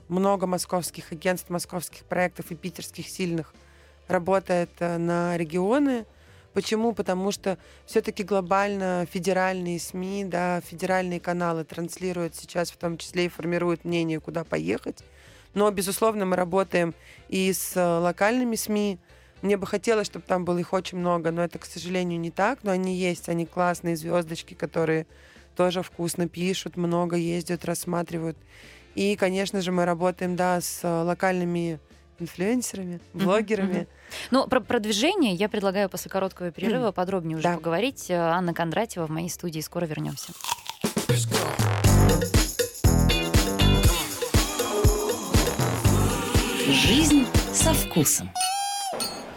[0.09, 3.55] много московских агентств, московских проектов и питерских сильных
[4.09, 6.05] работает на регионы.
[6.53, 6.93] Почему?
[6.93, 13.29] Потому что все-таки глобально федеральные СМИ, да, федеральные каналы транслируют сейчас в том числе и
[13.29, 15.03] формируют мнение, куда поехать.
[15.55, 16.95] Но, безусловно, мы работаем
[17.29, 18.99] и с э, локальными СМИ.
[19.43, 22.61] Мне бы хотелось, чтобы там было их очень много, но это, к сожалению, не так.
[22.63, 25.07] Но они есть, они классные звездочки, которые
[25.57, 28.39] тоже вкусно пишут, много ездят, рассматривают.
[28.95, 31.81] И, конечно же, мы работаем, да, с э, локальными
[32.23, 33.75] инфлюенсерами, блогерами.
[33.75, 33.87] Mm-hmm.
[34.31, 37.57] Ну, про продвижение я предлагаю после короткого перерыва подробнее уже да.
[37.57, 38.11] поговорить.
[38.11, 39.61] Э, Анна Кондратьева в моей студии.
[39.61, 40.33] Скоро вернемся.
[46.69, 48.31] Жизнь со вкусом.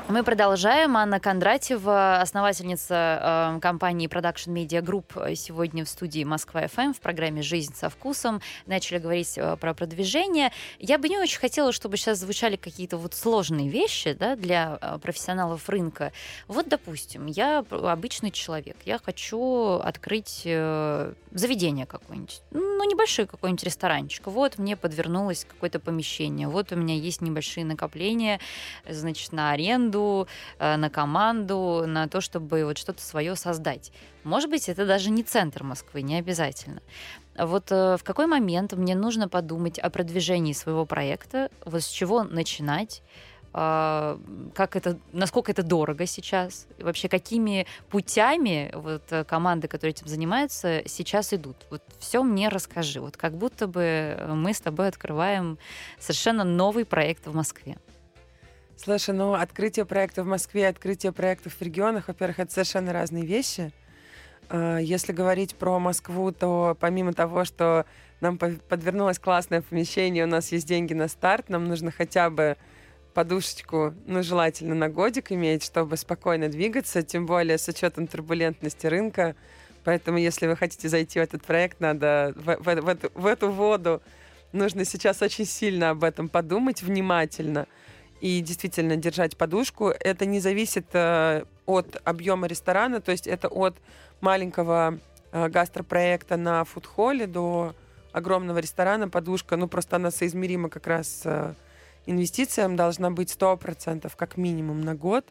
[0.08, 0.98] Мы продолжаем.
[0.98, 7.42] Анна Кондратьева, основательница э, компании Production Media Group, сегодня в студии Москва FM в программе
[7.42, 8.40] «Жизнь со вкусом».
[8.68, 10.52] Начали говорить э, про продвижение.
[10.78, 15.00] Я бы не очень хотела, чтобы сейчас звучали какие-то вот сложные вещи да, для э,
[15.00, 16.12] профессионалов рынка.
[16.48, 18.78] Вот, допустим, я обычный человек.
[18.86, 22.42] Я хочу открыть э, заведение какое-нибудь.
[22.52, 24.28] Ну, небольшой какой-нибудь ресторанчик.
[24.28, 26.48] Вот мне подвернулось какое-то помещение.
[26.48, 28.40] Вот у меня есть небольшие накопления,
[28.88, 30.28] значит, на аренду
[30.60, 33.92] э, на команду, на то, чтобы вот что-то свое создать.
[34.24, 36.82] Может быть, это даже не центр Москвы, не обязательно.
[37.38, 42.24] Вот э, в какой момент мне нужно подумать о продвижении своего проекта, вот с чего
[42.24, 43.04] начинать,
[43.56, 50.08] как это, насколько это дорого сейчас, и вообще какими путями вот э, команды, которые этим
[50.08, 51.56] занимаются, сейчас идут.
[51.70, 53.00] Вот все мне расскажи.
[53.00, 55.58] Вот как будто бы мы с тобой открываем
[56.00, 57.78] совершенно новый проект в Москве.
[58.76, 63.72] Слушай, ну открытие проекта в Москве открытие проектов в регионах, во-первых, это совершенно разные вещи.
[64.50, 67.86] А, если говорить про Москву, то помимо того, что
[68.20, 72.58] нам подвернулось классное помещение, у нас есть деньги на старт, нам нужно хотя бы
[73.16, 79.36] подушечку, ну, желательно на годик иметь, чтобы спокойно двигаться, тем более с учетом турбулентности рынка.
[79.84, 83.50] Поэтому, если вы хотите зайти в этот проект, надо в, в, в, эту, в эту
[83.50, 84.04] воду,
[84.52, 87.66] нужно сейчас очень сильно об этом подумать внимательно–
[88.22, 89.90] и действительно держать подушку.
[89.90, 93.76] Это не зависит э, от объема ресторана, то есть это от
[94.22, 95.00] маленького
[95.32, 97.76] э, гастропроекта на фудхолле до
[98.12, 101.54] огромного ресторана подушка, ну просто она соизмерима как раз э,
[102.06, 105.26] инвестициям, должна быть 100% как минимум на год.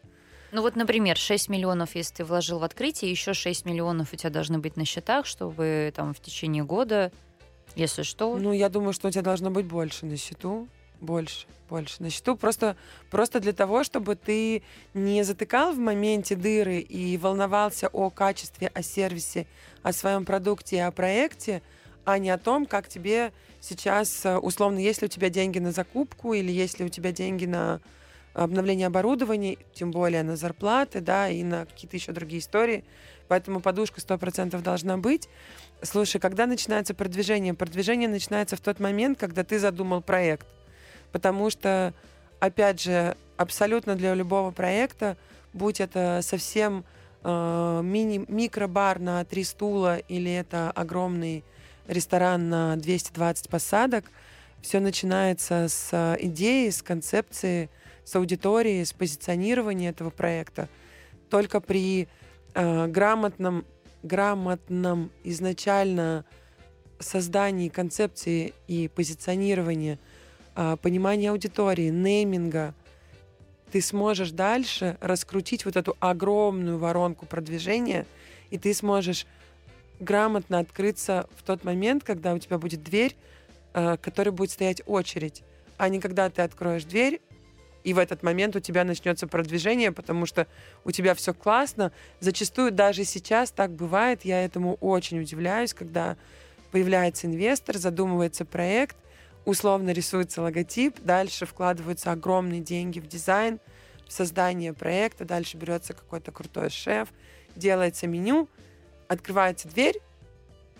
[0.51, 4.29] Ну вот, например, 6 миллионов, если ты вложил в открытие, еще 6 миллионов у тебя
[4.29, 7.11] должны быть на счетах, чтобы там в течение года,
[7.75, 8.37] если что...
[8.37, 10.67] Ну, я думаю, что у тебя должно быть больше на счету.
[11.01, 12.37] Больше, больше на счету.
[12.37, 12.77] Просто,
[13.11, 18.81] просто для того, чтобы ты не затыкал в моменте дыры и волновался о качестве, о
[18.81, 19.45] сервисе,
[19.83, 21.61] о своем продукте и о проекте,
[22.05, 25.71] а не о том, как тебе сейчас, э, условно, есть ли у тебя деньги на
[25.71, 27.81] закупку или есть ли у тебя деньги на
[28.33, 32.83] обновление оборудования, тем более на зарплаты, да, и на какие-то еще другие истории.
[33.27, 35.29] Поэтому подушка 100% должна быть.
[35.81, 37.53] Слушай, когда начинается продвижение?
[37.53, 40.47] Продвижение начинается в тот момент, когда ты задумал проект
[41.15, 41.93] потому что,
[42.41, 45.15] опять же, абсолютно для любого проекта,
[45.53, 46.83] будь это совсем
[47.23, 51.45] э, мини микробар на три стула или это огромный
[51.87, 54.05] ресторан на 220 посадок,
[54.61, 57.69] все начинается с идеи, с концепции,
[58.03, 60.69] с аудитории, с позиционирования этого проекта.
[61.29, 62.07] Только при
[62.53, 63.65] э, грамотном,
[64.03, 66.25] грамотном изначально
[66.99, 69.99] создании концепции и позиционирования–
[70.55, 72.73] а, понимания аудитории, нейминга,
[73.71, 78.05] ты сможешь дальше раскрутить вот эту огромную воронку продвижения,
[78.51, 79.27] и ты сможешь
[79.99, 83.15] грамотно открыться в тот момент, когда у тебя будет дверь,
[83.73, 85.43] э, которой будет стоять очередь,
[85.77, 87.21] а не когда ты откроешь дверь,
[87.83, 90.47] и в этот момент у тебя начнется продвижение, потому что
[90.83, 91.91] у тебя все классно.
[92.19, 96.17] Зачастую даже сейчас так бывает, я этому очень удивляюсь, когда
[96.71, 98.97] появляется инвестор, задумывается проект,
[99.45, 103.59] условно рисуется логотип, дальше вкладываются огромные деньги в дизайн,
[104.07, 107.09] в создание проекта, дальше берется какой-то крутой шеф,
[107.55, 108.49] делается меню,
[109.07, 109.99] открывается дверь,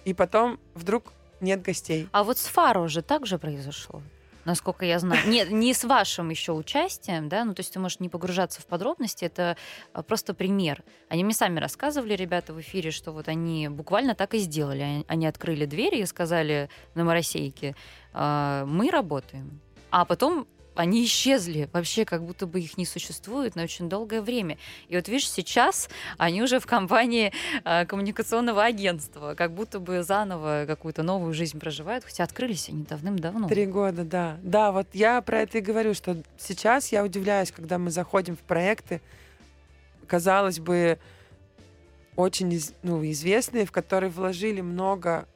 [0.06, 2.08] и потом вдруг нет гостей.
[2.12, 4.02] А вот с Фаро уже так же произошло?
[4.46, 5.22] насколько я знаю.
[5.28, 8.66] Нет, не с вашим еще участием, да, ну то есть ты можешь не погружаться в
[8.68, 9.58] подробности, это
[9.92, 10.84] а, просто пример.
[11.10, 15.04] Они мне сами рассказывали, ребята, в эфире, что вот они буквально так и сделали.
[15.08, 17.76] Они открыли двери и сказали на Моросейке,
[18.14, 19.60] «А, мы работаем.
[19.90, 24.58] А потом они исчезли, вообще как будто бы их не существует на очень долгое время.
[24.90, 27.32] И вот видишь, сейчас они уже в компании
[27.64, 33.48] э, коммуникационного агентства, как будто бы заново какую-то новую жизнь проживают, хотя открылись они давным-давно.
[33.48, 34.38] Три года, да.
[34.44, 38.42] Да, вот я про это и говорю, что сейчас я удивляюсь, когда мы заходим в
[38.42, 39.02] проекты,
[40.08, 41.00] казалось бы,
[42.16, 45.28] очень ну, известные, в которые вложили много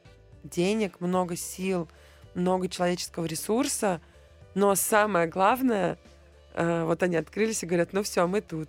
[0.44, 1.88] денег, много сил,
[2.34, 4.00] много человеческого ресурса,
[4.54, 5.98] но самое главное,
[6.54, 8.68] э, вот они открылись и говорят, ну все, мы тут.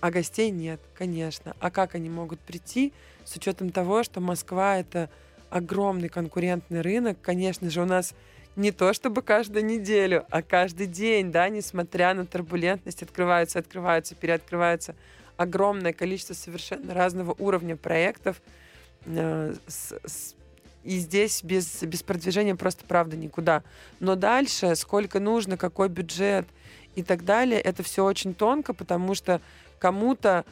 [0.00, 1.54] А гостей нет, конечно.
[1.60, 2.92] А как они могут прийти
[3.24, 5.10] с учетом того, что Москва это
[5.50, 7.18] огромный конкурентный рынок?
[7.20, 8.14] Конечно же, у нас
[8.56, 14.94] не то чтобы каждую неделю, а каждый день, да, несмотря на турбулентность, открываются, открываются, переоткрываются
[15.36, 18.40] огромное количество совершенно разного уровня проектов
[19.06, 20.34] э, с, с
[20.84, 23.62] и здесь без, без продвижения просто правда никуда.
[23.98, 26.46] Но дальше, сколько нужно, какой бюджет
[26.94, 27.60] и так далее.
[27.60, 29.40] Это все очень тонко, потому что
[29.78, 30.44] кому-то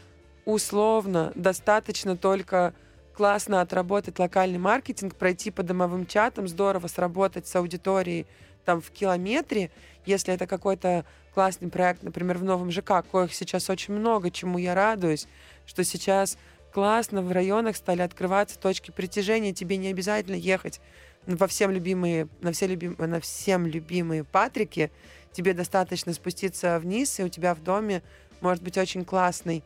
[0.45, 2.75] условно достаточно только
[3.15, 8.27] классно отработать локальный маркетинг, пройти по домовым чатам, здорово сработать с аудиторией
[8.65, 9.71] там в километре,
[10.07, 14.75] если это какой-то классный проект, например, в новом ЖК, коих сейчас очень много, чему я
[14.75, 15.27] радуюсь,
[15.67, 16.39] что сейчас
[16.73, 20.81] классно в районах стали открываться точки притяжения, тебе не обязательно ехать
[21.27, 24.91] во всем любимые, на, все любим, на всем любимые Патрики,
[25.33, 28.03] тебе достаточно спуститься вниз, и у тебя в доме
[28.41, 29.63] может быть очень классный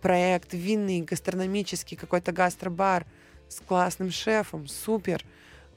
[0.00, 3.06] проект винный, гастрономический, какой-то гастробар
[3.48, 5.24] с классным шефом, супер.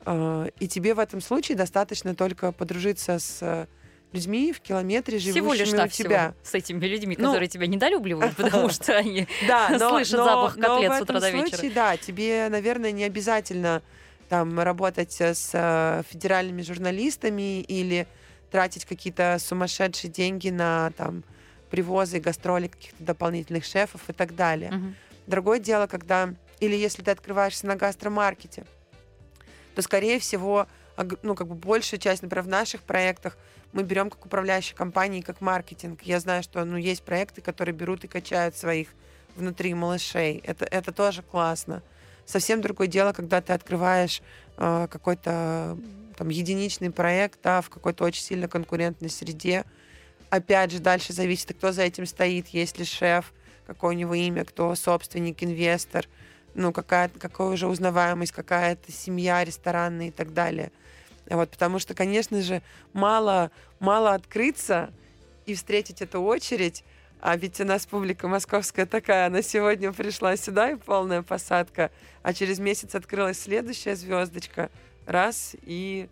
[0.05, 3.67] А, и тебе в этом случае достаточно только подружиться с
[4.11, 6.33] людьми в километре, живущими всего лишь так у тебя.
[6.41, 10.25] Всего, с этими людьми, ну, которые тебя недолюбливают, потому что они да, но, слышат но,
[10.25, 11.57] запах котлет но с утра до вечера.
[11.57, 13.81] случае, да, тебе, наверное, не обязательно
[14.29, 18.07] там работать с э, федеральными журналистами или
[18.51, 21.23] тратить какие-то сумасшедшие деньги на там
[21.69, 24.71] привозы, гастроли каких-то дополнительных шефов и так далее.
[24.71, 24.95] Мгм.
[25.27, 28.65] Другое дело, когда или если ты открываешься на гастромаркете,
[29.75, 30.67] то скорее всего,
[31.21, 33.37] ну как бы большая часть, например, в наших проектах
[33.75, 36.01] мы берем как управляющие компании, как маркетинг.
[36.03, 38.87] Я знаю, что ну есть проекты, которые берут и качают своих
[39.35, 40.41] внутри малышей.
[40.45, 41.83] Это это тоже классно.
[42.25, 44.21] Совсем другое дело, когда ты открываешь
[44.57, 45.77] э, какой-то
[46.17, 49.65] там единичный проект, да, в какой-то очень сильно конкурентной среде.
[50.29, 53.33] Опять же, дальше зависит, кто за этим стоит, есть ли шеф,
[53.67, 56.07] какое у него имя, кто собственник, инвестор,
[56.53, 60.71] ну, какая, какая уже узнаваемость, какая-то семья ресторанная и так далее.
[61.29, 62.61] Вот, потому что, конечно же,
[62.93, 64.91] мало, мало открыться
[65.45, 66.83] и встретить эту очередь,
[67.21, 71.89] а ведь у нас публика московская такая, она сегодня пришла сюда и полная посадка,
[72.21, 74.69] а через месяц открылась следующая звездочка,
[75.07, 76.07] раз, и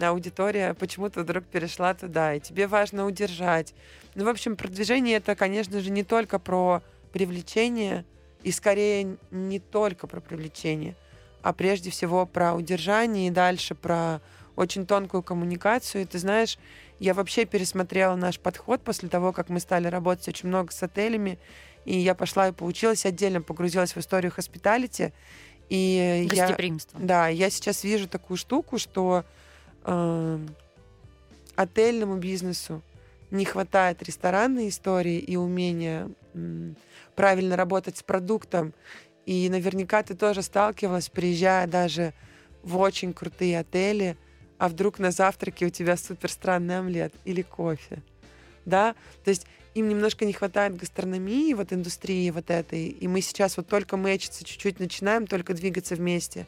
[0.00, 3.74] аудитория почему-то вдруг перешла туда, и тебе важно удержать.
[4.14, 8.04] Ну, в общем, продвижение это, конечно же, не только про привлечение,
[8.42, 10.94] и скорее не только про привлечение,
[11.42, 14.20] а прежде всего про удержание и дальше про
[14.56, 16.02] очень тонкую коммуникацию.
[16.02, 16.58] И ты знаешь,
[16.98, 21.38] я вообще пересмотрела наш подход после того, как мы стали работать очень много с отелями,
[21.84, 25.12] и я пошла и поучилась отдельно, погрузилась в историю хоспиталити.
[25.68, 26.98] И я, Гостеприимство.
[27.00, 29.24] да, я сейчас вижу такую штуку, что
[29.84, 30.38] э,
[31.56, 32.82] отельному бизнесу
[33.30, 36.76] не хватает ресторанной истории и умения м,
[37.16, 38.72] правильно работать с продуктом.
[39.26, 42.12] И наверняка ты тоже сталкивалась, приезжая даже
[42.62, 44.16] в очень крутые отели,
[44.58, 48.02] а вдруг на завтраке у тебя супер странный омлет или кофе.
[48.64, 48.94] Да?
[49.24, 52.86] То есть им немножко не хватает гастрономии, вот индустрии вот этой.
[52.86, 56.46] И мы сейчас вот только мэчиться чуть-чуть начинаем, только двигаться вместе.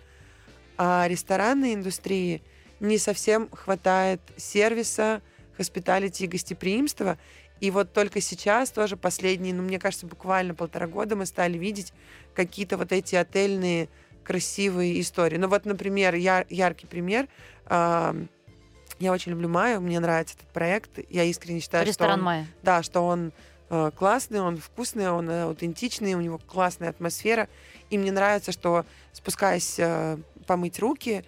[0.78, 2.42] А ресторанной индустрии
[2.80, 5.22] не совсем хватает сервиса,
[5.56, 7.18] хоспиталити и гостеприимства.
[7.60, 11.92] И вот только сейчас, тоже последние, ну, мне кажется, буквально полтора года мы стали видеть
[12.34, 13.88] какие-то вот эти отельные
[14.22, 15.36] красивые истории.
[15.38, 17.28] Ну вот, например, яр- яркий пример.
[17.68, 20.98] Я очень люблю Майю, мне нравится этот проект.
[21.10, 22.46] Я искренне считаю, что Ресторан он, Майя.
[22.62, 23.32] да, что он
[23.68, 27.48] э, классный, он вкусный, он э, аутентичный, у него классная атмосфера.
[27.90, 31.24] И мне нравится, что спускаясь э, помыть руки,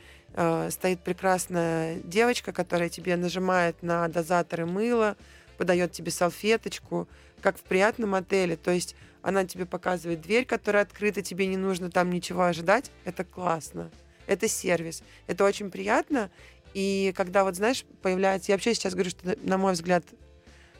[0.71, 5.17] стоит прекрасная девочка, которая тебе нажимает на дозаторы мыла,
[5.57, 7.09] подает тебе салфеточку,
[7.43, 8.57] как в приятном отеле.
[8.57, 12.93] То есть она тебе показывает дверь, которая открыта, тебе не нужно там ничего ожидать.
[13.05, 13.91] Это классно.
[14.29, 15.03] Это сервис.
[15.27, 16.31] Это очень приятно.
[16.75, 18.53] И когда вот, знаешь, появляется...
[18.53, 20.05] Я вообще сейчас говорю, что, на- мой взгляд,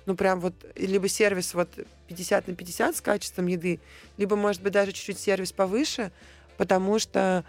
[0.07, 1.69] ну прям вот либо сервис вот
[2.09, 3.81] 50 на 50 с качеством еды,
[4.19, 6.13] либо, может быть, даже чуть-чуть сервис повыше,
[6.59, 7.45] потому что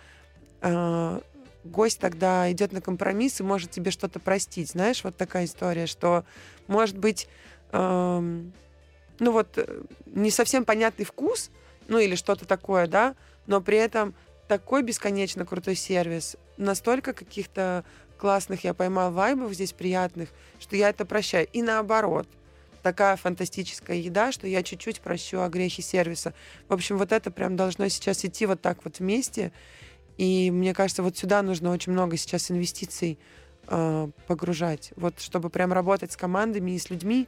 [0.61, 1.19] э,
[1.65, 4.71] гость тогда идет на компромисс и может тебе что-то простить.
[4.71, 6.23] Знаешь, вот такая история, что,
[6.67, 7.27] может быть,
[7.73, 8.53] эм,
[9.19, 11.51] ну вот, э, не совсем понятный вкус,
[11.89, 13.15] ну или что-то такое, да,
[13.47, 14.13] но при этом
[14.49, 17.85] такой бесконечно крутой сервис, настолько каких-то
[18.17, 21.47] классных я поймал вайбов здесь приятных, что я это прощаю.
[21.53, 22.27] И наоборот,
[22.81, 26.33] такая фантастическая еда, что я чуть-чуть прощу о грехе сервиса.
[26.67, 29.51] В общем, вот это прям должно сейчас идти вот так вот вместе.
[30.17, 33.19] И мне кажется, вот сюда нужно очень много сейчас инвестиций
[33.67, 34.93] э, погружать.
[34.95, 37.27] Вот чтобы прям работать с командами и с людьми.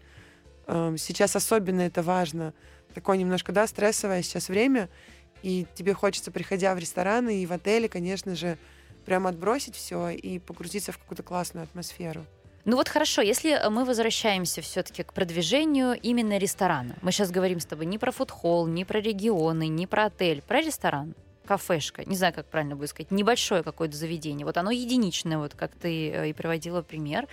[0.66, 2.56] Э, сейчас особенно это важно.
[2.96, 4.90] Такое немножко, да, стрессовое сейчас время.
[5.44, 8.58] И тебе хочется, приходя в рестораны и в отели, конечно же,
[9.06, 12.26] прям отбросить все и погрузиться в какую-то классную атмосферу.
[12.64, 16.96] Ну вот хорошо, если мы возвращаемся все-таки к продвижению именно ресторана.
[17.02, 20.62] Мы сейчас говорим с тобой не про фудхолл, не про регионы, не про отель, про
[20.62, 21.16] ресторан.
[21.52, 25.72] Кафешка, не знаю, как правильно будет сказать, небольшое какое-то заведение, вот оно единичное, вот как
[25.76, 27.28] ты э, и приводила пример,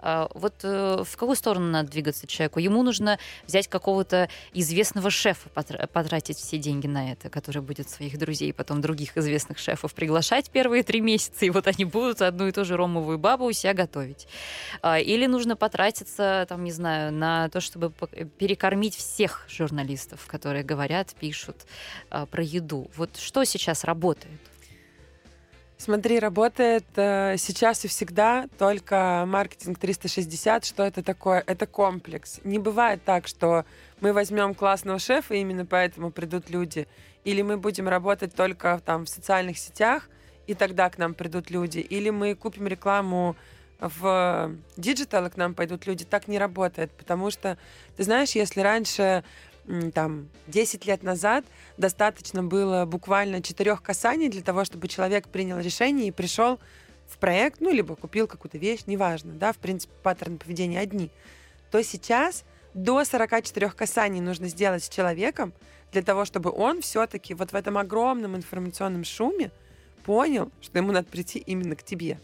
[0.00, 2.60] а, вот э, в какую сторону надо двигаться человеку?
[2.60, 8.52] Ему нужно взять какого-то известного шефа, потратить все деньги на это, который будет своих друзей,
[8.52, 12.64] потом других известных шефов приглашать первые три месяца, и вот они будут одну и ту
[12.64, 14.28] же ромовую бабу у себя готовить.
[14.82, 17.92] А, или нужно потратиться, там, не знаю, на то, чтобы
[18.38, 21.66] перекормить всех журналистов, которые говорят, пишут
[22.10, 22.88] а, про еду.
[22.96, 24.40] Вот что сейчас работает?
[25.80, 30.64] Смотри, работает э, сейчас и всегда только маркетинг 360.
[30.64, 31.44] Что это такое?
[31.46, 32.40] Это комплекс.
[32.42, 33.64] Не бывает так, что
[34.00, 36.88] мы возьмем классного шефа, и именно поэтому придут люди.
[37.22, 40.08] Или мы будем работать только там в социальных сетях,
[40.48, 41.78] и тогда к нам придут люди.
[41.78, 43.36] Или мы купим рекламу
[43.78, 46.04] в digital, и к нам пойдут люди.
[46.04, 47.56] Так не работает, потому что,
[47.96, 49.22] ты знаешь, если раньше
[49.94, 51.44] там 10 лет назад
[51.76, 56.58] достаточно было буквально четырех касаний для того, чтобы человек принял решение и пришел
[57.06, 61.10] в проект, ну, либо купил какую-то вещь, неважно, да, в принципе, паттерн поведения одни,
[61.70, 62.44] то сейчас
[62.74, 65.52] до 44 касаний нужно сделать с человеком
[65.92, 69.50] для того, чтобы он все-таки вот в этом огромном информационном шуме
[70.04, 72.18] понял, что ему надо прийти именно к тебе.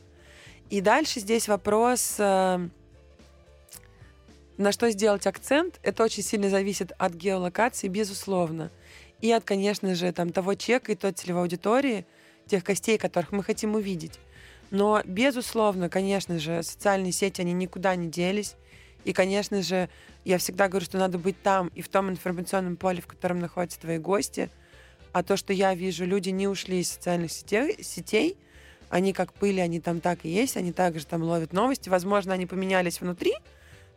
[0.71, 2.69] И дальше здесь вопрос э,
[4.57, 8.71] на что сделать акцент, это очень сильно зависит от геолокации, безусловно.
[9.21, 12.07] И от, конечно же, там, того чека и той целевой аудитории,
[12.47, 14.19] тех костей, которых мы хотим увидеть.
[14.71, 18.55] Но, безусловно, конечно же, социальные сети, они никуда не делись.
[19.05, 19.89] И, конечно же,
[20.25, 23.81] я всегда говорю, что надо быть там и в том информационном поле, в котором находятся
[23.81, 24.51] твои гости.
[25.13, 28.37] А то, что я вижу, люди не ушли из социальных сетей, сетей
[28.89, 31.89] они как пыли, они там так и есть, они также там ловят новости.
[31.89, 33.35] Возможно, они поменялись внутри,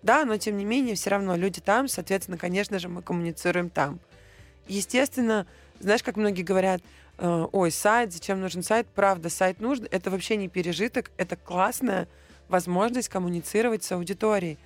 [0.04, 4.00] да, но тем не менее, все равно люди там, соответственно, конечно же, мы коммуницируем там.
[4.68, 5.48] Естественно,
[5.80, 6.82] знаешь, как многие говорят,
[7.18, 8.88] э, ой, сайт, зачем нужен сайт?
[8.94, 9.88] Правда, сайт нужен.
[9.92, 12.08] Это вообще не пережиток, это классная
[12.50, 14.58] возможность коммуницировать с аудиторией.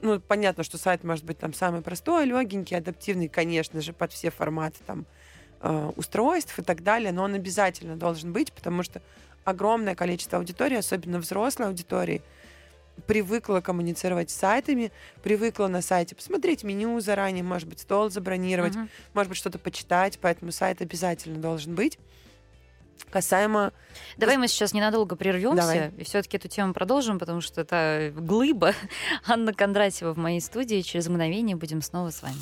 [0.00, 4.30] Ну, понятно, что сайт может быть там самый простой, легенький, адаптивный, конечно же, под все
[4.30, 5.06] форматы там
[5.60, 9.00] э, устройств и так далее, но он обязательно должен быть, потому что
[9.44, 12.22] огромное количество аудитории, особенно взрослой аудитории,
[13.06, 14.92] привыкла коммуницировать с сайтами,
[15.22, 18.88] привыкла на сайте посмотреть меню заранее, может быть, стол забронировать, угу.
[19.14, 21.98] может быть, что-то почитать, поэтому сайт обязательно должен быть.
[23.10, 23.72] Касаемо...
[24.16, 25.90] Давай мы сейчас ненадолго прервемся Давай.
[25.98, 28.72] и все-таки эту тему продолжим, потому что это глыба.
[29.26, 30.80] Анна Кондратьева в моей студии.
[30.80, 32.34] Через мгновение будем снова с вами.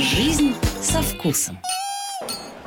[0.00, 1.58] Жизнь со вкусом.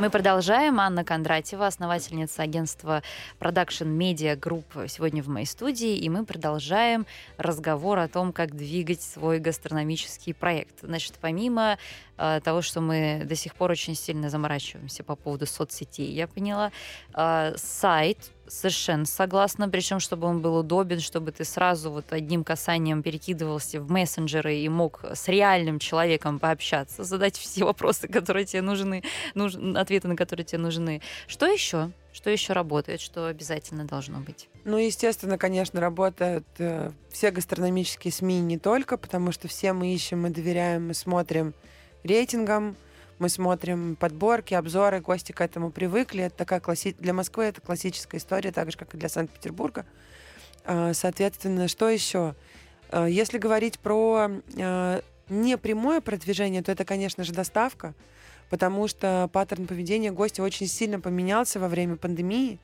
[0.02, 0.80] Мы продолжаем.
[0.80, 3.04] Анна Кондратьева, основательница агентства
[3.40, 7.06] Production Media Group, сегодня в моей студии, и мы продолжаем
[7.38, 10.74] разговор о том, как двигать свой гастрономический проект.
[10.82, 11.78] Значит, помимо
[12.18, 16.72] э, того, что мы до сих пор очень сильно заморачиваемся по поводу соцсетей, я поняла,
[17.14, 23.02] э, сайт Совершенно согласна, причем чтобы он был удобен, чтобы ты сразу вот одним касанием
[23.02, 29.04] перекидывался в мессенджеры и мог с реальным человеком пообщаться, задать все вопросы, которые тебе нужны,
[29.36, 31.02] нуж, ответы на которые тебе нужны.
[31.28, 31.92] Что еще?
[32.12, 34.50] Что еще работает, что обязательно должно быть?
[34.66, 40.24] Ну, естественно, конечно, работают э, все гастрономические СМИ не только, потому что все мы ищем,
[40.24, 41.54] мы доверяем, мы смотрим
[42.04, 42.76] рейтингам,
[43.22, 46.24] мы смотрим подборки, обзоры, гости к этому привыкли.
[46.24, 46.96] Это такая класси...
[46.98, 49.86] Для Москвы это классическая история, так же, как и для Санкт-Петербурга.
[50.66, 52.36] А, соответственно, что еще?
[52.90, 57.94] А, если говорить про а, непрямое продвижение, то это, конечно же, доставка,
[58.50, 62.58] потому что паттерн поведения гостя очень сильно поменялся во время пандемии.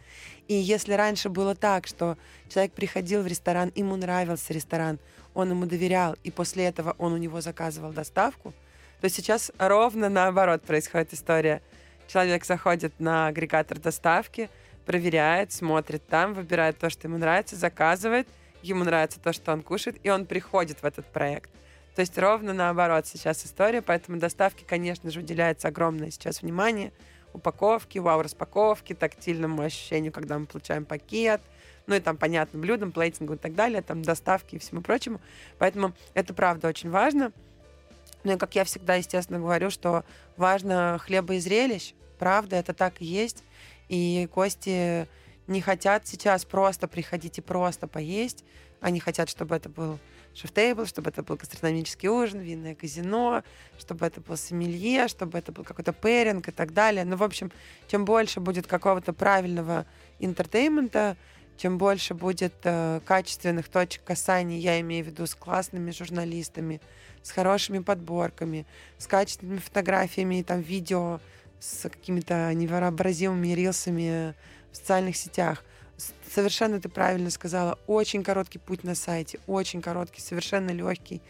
[0.48, 2.18] И если раньше было так, что
[2.50, 4.98] человек приходил в ресторан, ему нравился ресторан,
[5.36, 8.56] он ему доверял, и после этого он у него заказывал доставку–
[9.02, 11.62] то сейчас ровно наоборот происходит история.
[12.08, 14.50] Человек заходит на агрегатор доставки,
[14.86, 18.28] проверяет, смотрит там, выбирает то, что ему нравится, заказывает,
[18.62, 21.52] ему нравится то, что он кушает, и он приходит в этот проект.
[21.96, 26.92] То есть ровно наоборот сейчас история, поэтому доставке, конечно же, уделяется огромное сейчас внимание
[27.34, 31.42] упаковке, вау-распаковке, тактильному ощущению, когда мы получаем пакет,
[31.86, 35.22] ну и там, понятно, блюдам, плейтингу и так далее, там, доставки и всему прочему.
[35.58, 37.32] Поэтому это правда очень важно.
[38.24, 40.04] Ну и как я всегда, естественно, говорю, что
[40.36, 41.94] важно хлеба и зрелищ.
[42.20, 43.44] Правда, это так и есть.
[43.90, 45.08] И гости
[45.48, 48.44] не хотят сейчас просто приходить и просто поесть.
[48.82, 49.98] Они хотят, чтобы это был
[50.34, 53.44] шеф-тейбл, чтобы это был гастрономический ужин, винное казино,
[53.80, 57.06] чтобы это был сомелье, чтобы это был какой-то pairing и так далее.
[57.06, 57.52] Ну, в общем,
[57.88, 59.86] чем больше будет какого-то правильного
[60.20, 61.18] entertainment а,
[61.58, 66.80] чем больше будет э, качественных точек касания, я имею в виду с классными журналистами,
[67.24, 68.66] с хорошими подборками,
[68.98, 71.20] с качественными фотографиями, там, видео,
[71.60, 74.36] с какими-то невообразимыми рилсами
[74.72, 75.64] в социальных сетях.
[76.32, 77.80] Совершенно ты правильно сказала.
[77.88, 81.22] Очень короткий путь на сайте, очень короткий, совершенно легкий,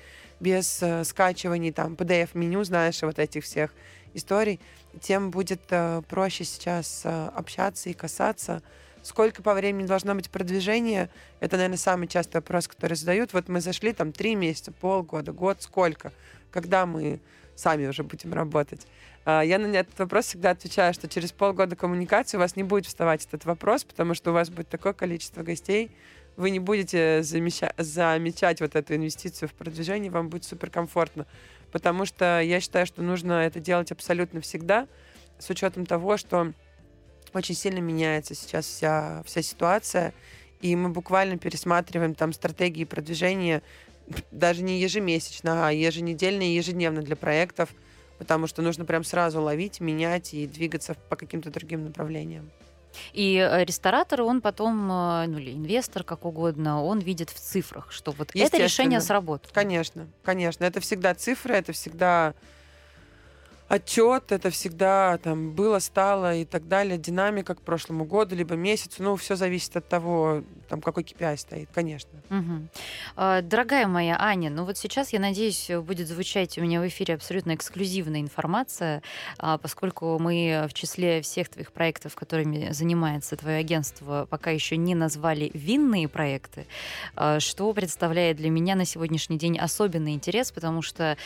[0.42, 3.74] без э, скачиваний там PDF-меню, знаешь, вот этих всех
[4.14, 4.60] историй.
[5.00, 8.62] Тем будет э, проще сейчас э, общаться и касаться
[9.08, 11.10] Сколько по времени должно быть продвижение?
[11.40, 13.32] Это, наверное, самый частый вопрос, который задают.
[13.32, 16.12] Вот мы зашли там три месяца, полгода, год, сколько?
[16.52, 17.22] Когда мы
[17.56, 18.86] сами уже будем работать?
[19.24, 22.86] А, я на этот вопрос всегда отвечаю, что через полгода коммуникации у вас не будет
[22.86, 25.90] вставать этот вопрос, потому что у вас будет такое количество гостей,
[26.36, 31.26] вы не будете замечать, замечать вот эту инвестицию в продвижение, вам будет суперкомфортно.
[31.72, 34.86] Потому что я считаю, что нужно это делать абсолютно всегда,
[35.40, 36.52] с учетом того, что
[37.34, 40.14] очень сильно меняется сейчас вся, вся ситуация,
[40.62, 43.62] и мы буквально пересматриваем там стратегии продвижения
[44.32, 47.70] даже не ежемесячно, а еженедельно и ежедневно для проектов,
[48.18, 52.50] потому что нужно прям сразу ловить, менять и двигаться по каким-то другим направлениям.
[53.14, 57.92] И э, ресторатор, он потом, э, ну или инвестор, как угодно, он видит в цифрах,
[57.92, 59.52] что вот это решение сработало.
[59.54, 60.64] Конечно, конечно.
[60.64, 62.34] Это всегда цифры, это всегда
[63.68, 69.04] отчет, это всегда там было, стало и так далее, динамика к прошлому году, либо месяцу,
[69.04, 72.10] ну, все зависит от того, там, какой KPI стоит, конечно.
[72.30, 73.42] Угу.
[73.44, 77.56] Дорогая моя Аня, ну вот сейчас, я надеюсь, будет звучать у меня в эфире абсолютно
[77.56, 79.02] эксклюзивная информация,
[79.38, 84.96] а, поскольку мы в числе всех твоих проектов, которыми занимается твое агентство, пока еще не
[84.96, 86.68] назвали винные проекты,
[87.16, 91.18] а, что представляет для меня на сегодняшний день особенный интерес, потому что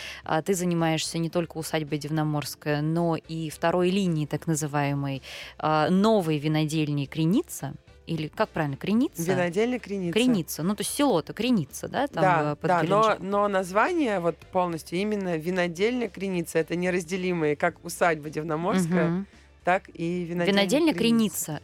[0.46, 5.22] ты занимаешься не только усадьбой Дивноморья, Черноморская, но и второй линии, так называемой,
[5.58, 7.74] а, новой винодельни Креница,
[8.08, 9.22] или как правильно, Креница?
[9.24, 10.14] Винодельня Креница.
[10.14, 12.08] Креница, ну то есть село-то Креница, да?
[12.08, 17.84] Там да, под да но, но название вот полностью именно винодельня Креница, это неразделимые, как
[17.84, 19.26] усадьба Дивноморская, угу.
[19.64, 21.46] так и винодельня, винодельня Креница.
[21.46, 21.62] Креница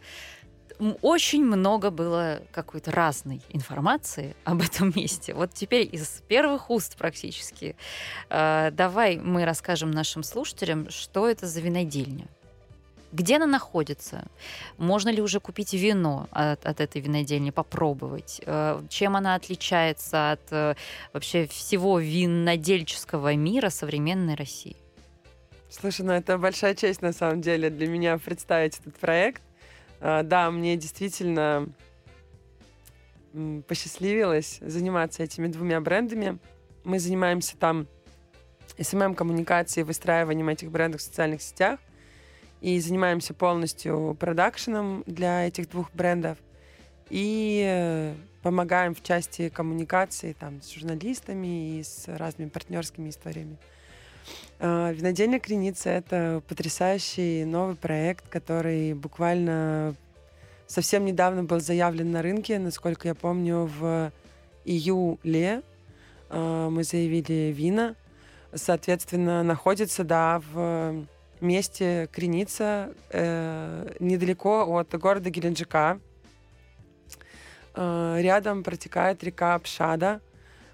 [1.02, 5.34] очень много было какой-то разной информации об этом месте.
[5.34, 7.76] Вот теперь из первых уст практически.
[8.30, 12.26] Э, давай мы расскажем нашим слушателям, что это за винодельня.
[13.10, 14.26] Где она находится?
[14.76, 18.40] Можно ли уже купить вино от, от этой винодельни, попробовать?
[18.44, 20.74] Э, чем она отличается от э,
[21.12, 24.76] вообще всего винодельческого мира современной России?
[25.70, 29.42] Слушай, ну это большая честь на самом деле для меня представить этот проект.
[30.00, 31.68] А, да, мне действительно
[33.66, 36.38] посчастливилось заниматься этими двумя брендами.
[36.84, 37.86] Мы занимаемся там
[38.78, 41.80] SMM-коммуникацией, выстраиванием этих брендов в социальных сетях
[42.60, 46.38] и занимаемся полностью продакшеном для этих двух брендов
[47.10, 53.56] и э, помогаем в части коммуникации там, с журналистами и с разными партнерскими историями.
[54.60, 59.94] А, Винодельня Креница— это потрясающий новый проект, который буквально
[60.66, 64.12] совсем недавно был заявлен на рынке, насколько я помню, в
[64.64, 65.62] июле
[66.28, 67.94] а, мы заявили вина.
[68.54, 71.04] Соответственно, находится, да, в
[71.40, 76.00] месте Креница, э, недалеко от города Геленджика.
[77.74, 80.20] Э, рядом протекает река Пшада.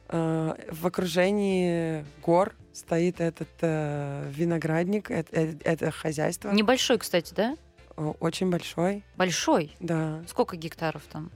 [0.09, 6.51] Э, в окружении гор стоит этот э, виноградник, это, это, это хозяйство.
[6.51, 7.57] Небольшой, кстати, да?
[7.97, 9.05] Очень большой.
[9.17, 9.75] Большой?
[9.79, 10.23] Да.
[10.29, 11.31] Сколько гектаров там?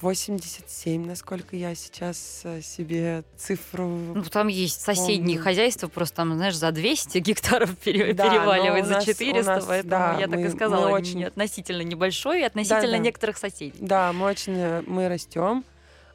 [0.00, 3.88] 87, э, насколько я сейчас э, себе цифру...
[3.88, 5.42] Ну, там есть соседние помню.
[5.42, 10.16] хозяйства, просто там, знаешь, за 200 гектаров пере- да, переваливает, за 400, нас, поэтому да,
[10.20, 11.24] я мы, так и сказала, мы очень...
[11.24, 12.98] относительно небольшой и относительно да, да.
[12.98, 13.74] некоторых соседей.
[13.80, 15.64] Да, мы очень, э, мы растем,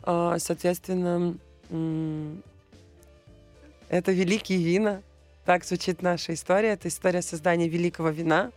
[0.06, 1.36] соответственно,
[3.90, 5.02] это великие вина.
[5.46, 6.70] Так звучит наша история.
[6.70, 8.52] Это история создания великого вина.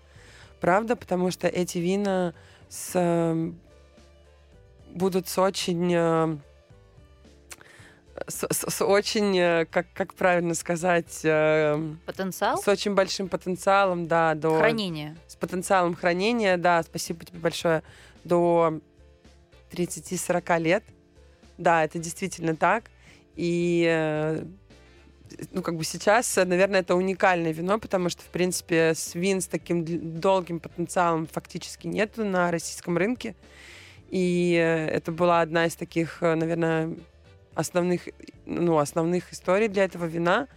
[0.60, 2.34] Правда, потому что эти вина
[2.68, 3.58] с, эм,
[4.92, 5.92] будут с очень...
[5.94, 6.36] Э,
[8.26, 11.20] с, с, с очень, э, как, как правильно сказать...
[11.22, 12.58] Эм, Потенциал?
[12.60, 14.34] С очень большим потенциалом, да.
[14.34, 15.16] До, хранения.
[15.28, 16.82] С потенциалом хранения, да.
[16.82, 17.82] Спасибо тебе большое.
[18.24, 18.80] До
[19.70, 20.84] 30-40 лет.
[21.56, 22.90] Да, это действительно так.
[23.36, 24.44] И э,
[25.52, 29.84] ну, как бы сейчас, наверное, это уникальное вино, потому что, в принципе, свин с таким
[30.20, 33.34] долгим потенциалом фактически нет на российском рынке.
[34.10, 36.94] И э, это была одна из таких, э, наверное,
[37.54, 38.08] основных,
[38.46, 40.48] ну, основных историй для этого вина.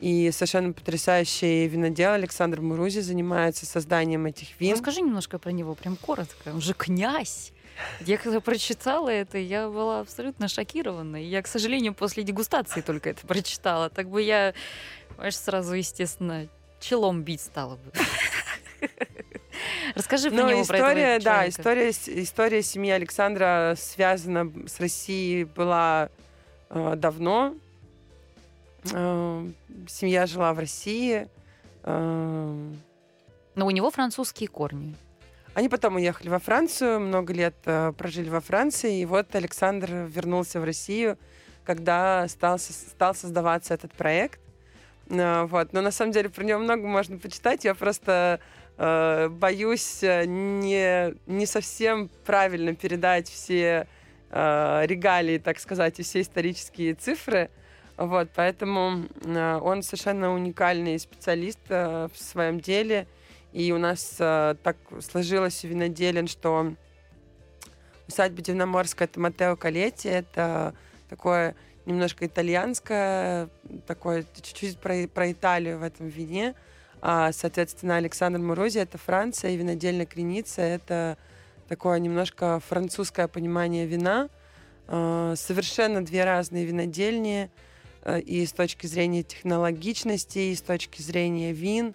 [0.00, 4.72] И совершенно потрясающий винодел Александр Мурузи занимается созданием этих вин.
[4.72, 6.50] Расскажи немножко про него, прям коротко.
[6.50, 7.52] Он же князь.
[8.00, 11.16] Я когда прочитала это, я была абсолютно шокирована.
[11.16, 13.90] Я, к сожалению, после дегустации только это прочитала.
[13.90, 14.54] Так бы я,
[15.10, 16.46] понимаешь, сразу, естественно,
[16.80, 17.92] челом бить стала бы.
[19.94, 21.48] Расскажи про Ну, него, про история, да, человека.
[21.48, 21.90] история,
[22.22, 26.08] история семьи Александра связана с Россией была
[26.70, 27.54] э, давно.
[28.92, 29.48] Э,
[29.88, 31.28] семья жила в России.
[31.84, 32.72] Э,
[33.54, 34.94] Но у него французские корни.
[35.54, 40.60] Они потом уехали во Францию, много лет э, прожили во Франции, и вот Александр вернулся
[40.60, 41.16] в Россию,
[41.64, 44.40] когда стал, стал создаваться этот проект.
[45.08, 45.72] Э, вот.
[45.72, 47.64] Но на самом деле про него много можно почитать.
[47.64, 48.40] Я просто
[48.76, 53.86] э, боюсь э, не, не совсем правильно передать все
[54.30, 57.48] э, регалии, так сказать, и все исторические цифры.
[57.96, 63.06] Вот, поэтому э, он совершенно уникальный специалист э, в своем деле.
[63.54, 66.74] И у нас э, так сложилось у виноделин, что
[68.08, 70.74] усадьба Дивноморская это Матео Калетти, это
[71.08, 71.54] такое
[71.86, 73.48] немножко итальянское,
[73.86, 76.56] такое чуть-чуть про, про Италию в этом вине.
[77.00, 81.16] А, соответственно, Александр Мурузи это Франция, и винодельня Креница это
[81.68, 84.30] такое немножко французское понимание вина.
[84.88, 87.52] А, совершенно две разные винодельни
[88.02, 91.94] э, и с точки зрения технологичности, и с точки зрения вин,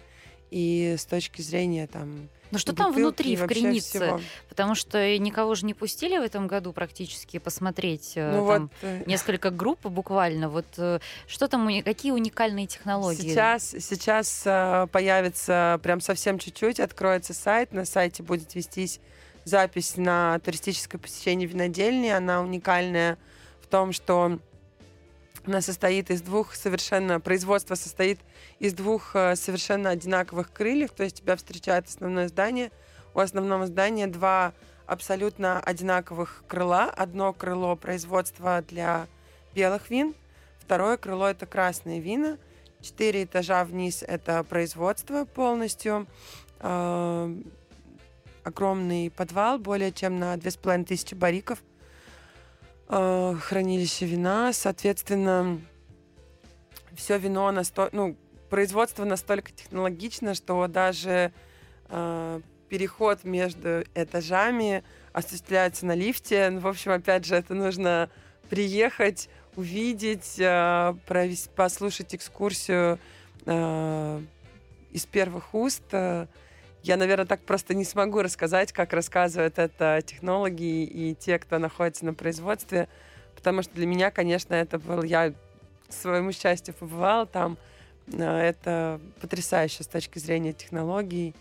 [0.51, 3.99] и с точки зрения там Ну что там внутри, в Кренице?
[3.99, 4.21] всего.
[4.47, 8.13] Потому что никого же не пустили в этом году практически посмотреть.
[8.15, 10.49] э, Ну там вот э, Несколько групп буквально.
[10.49, 13.21] Вот э, что там, какие уникальные технологии?
[13.21, 14.43] сейчас, сейчас
[14.91, 18.99] появится прям совсем чуть-чуть, откроется сайт, на сайте будет вестись
[19.45, 22.09] запись на туристическое посещение винодельни.
[22.09, 23.17] Она уникальная
[23.61, 24.39] в том, что
[25.45, 27.19] она состоит из двух совершенно...
[27.19, 28.19] Производство состоит
[28.59, 32.71] из двух э, совершенно одинаковых крыльев, то есть тебя встречает основное здание.
[33.13, 34.53] У основного здания два
[34.85, 36.85] абсолютно одинаковых крыла.
[36.85, 39.07] Одно крыло производства для
[39.53, 40.15] белых вин,
[40.59, 42.37] второе крыло это красные вина.
[42.81, 46.07] Четыре этажа вниз это производство полностью.
[46.59, 47.35] Э,
[48.43, 51.59] огромный подвал, более чем на 2500 бариков.
[52.91, 55.61] Э, хранилище вина, соответственно,
[56.95, 58.17] все вино настолько, ну,
[58.49, 61.31] производство настолько технологично, что даже
[61.87, 64.83] э, переход между этажами
[65.13, 66.49] осуществляется на лифте.
[66.49, 68.09] Ну, в общем, опять же, это нужно
[68.49, 72.97] приехать, увидеть, э, провес- послушать экскурсию
[73.45, 74.21] э,
[74.91, 75.83] из первых уст.
[75.91, 76.25] Э,
[76.81, 82.05] Я, наверное, так просто не смогу рассказать, как рассказывают это технологи и те, кто находится
[82.05, 82.87] на производстве,
[83.35, 85.03] потому что для меня, конечно, это был...
[85.03, 85.33] Я
[85.89, 87.57] к своему счастью побывала там.
[88.13, 91.35] Э, Это потрясающе с точки зрения технологий.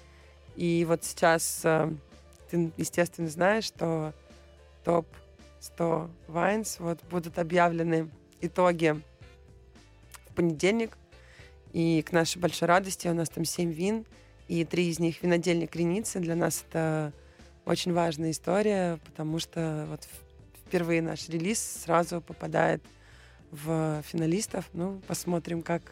[0.56, 1.90] И вот сейчас э,
[2.50, 4.12] ты, естественно, знаешь, что
[4.84, 8.10] топ-100 Wines вот будут объявлены
[8.40, 9.00] итоги
[10.30, 10.96] в понедельник.
[11.72, 14.06] И к нашей большой радости у нас там 7 вин,
[14.48, 16.18] и три из них винодельня Креницы.
[16.18, 17.12] Для нас это
[17.64, 20.08] очень важная история, потому что вот
[20.66, 22.82] впервые наш релиз сразу попадает
[23.50, 24.64] в финалистов.
[24.72, 25.82] Ну, посмотрим, как,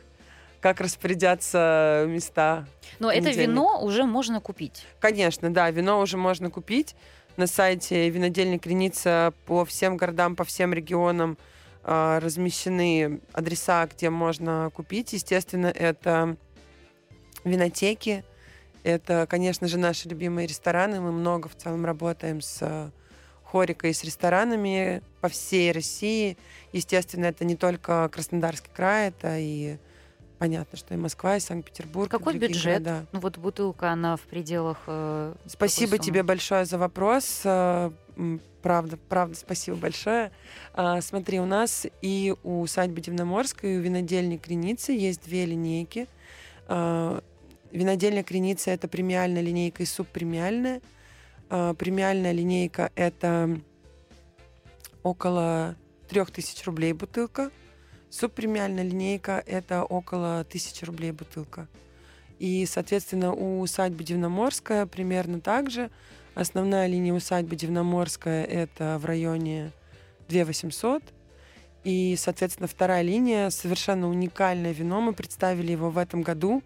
[0.61, 2.67] как распорядятся места.
[2.99, 4.85] Но это вино уже можно купить.
[5.01, 6.95] Конечно, да, вино уже можно купить
[7.37, 11.37] на сайте винодельни Креница по всем городам, по всем регионам
[11.85, 15.13] а, размещены адреса, где можно купить.
[15.13, 16.37] Естественно, это
[17.45, 18.25] винотеки,
[18.87, 21.01] это, конечно же, наши любимые рестораны.
[21.01, 22.91] Мы много в целом работаем с э,
[23.45, 26.37] хорикой и с ресторанами по всей России.
[26.72, 29.78] Естественно, это не только Краснодарский край, это и
[30.39, 32.09] понятно, что и Москва, и Санкт-Петербург.
[32.09, 32.82] и Какой другие бюджет?
[32.82, 33.07] города.
[33.12, 34.78] Ну вот бутылка, она в пределах...
[34.87, 37.43] э, Спасибо тебе большое за вопрос.
[37.45, 37.91] Э,
[38.62, 40.32] Правда, правда, спасибо большое.
[40.74, 46.09] А, Смотри, у нас и у усадьбы Дивноморской, и у винодельни Креницы есть две линейки.
[46.66, 47.22] А,
[47.77, 50.81] Винодельня Креница— это премиальная линейка и субпремиальная.
[51.51, 53.61] А, Премиальная линейка— это
[55.03, 55.77] около
[56.09, 57.51] 3000 рублей бутылка.
[58.09, 61.68] Субпремиальная линейка— это около 1000 рублей бутылка.
[62.39, 65.91] И, соответственно, у усадьбы Дивноморская примерно так же.
[66.35, 69.70] Основная линия усадьбы Дивноморская— это в районе
[70.29, 71.03] 2800.
[71.85, 75.03] И, соответственно, вторая линия— совершенно уникальное вино.
[75.03, 76.62] Мы представили его в этом году,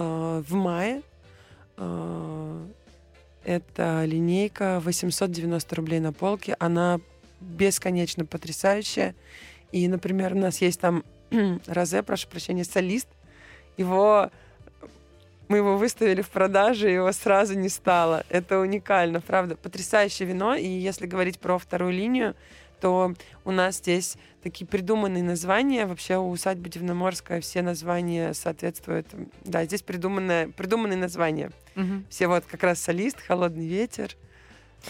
[0.00, 1.02] в мае.
[1.76, 2.66] Э,
[3.44, 6.56] это линейка 890 рублей на полке.
[6.58, 7.00] Она
[7.40, 9.14] бесконечно потрясающая.
[9.72, 11.04] И, например, у нас есть там
[11.66, 13.08] Розе, прошу прощения, солист.
[13.76, 14.30] Его
[15.48, 18.24] мы его выставили в продаже, его сразу не стало.
[18.30, 19.56] Это уникально, правда.
[19.56, 20.54] Потрясающее вино.
[20.54, 22.34] И если говорить про вторую линию,
[22.84, 23.14] то
[23.46, 25.86] у нас здесь такие придуманные названия.
[25.86, 29.06] Вообще у усадьбы Дивноморская все названия соответствуют.
[29.42, 31.50] Да, здесь придуманное, придуманные названия.
[31.76, 32.02] Угу.
[32.10, 34.14] Все вот как раз солист, холодный ветер.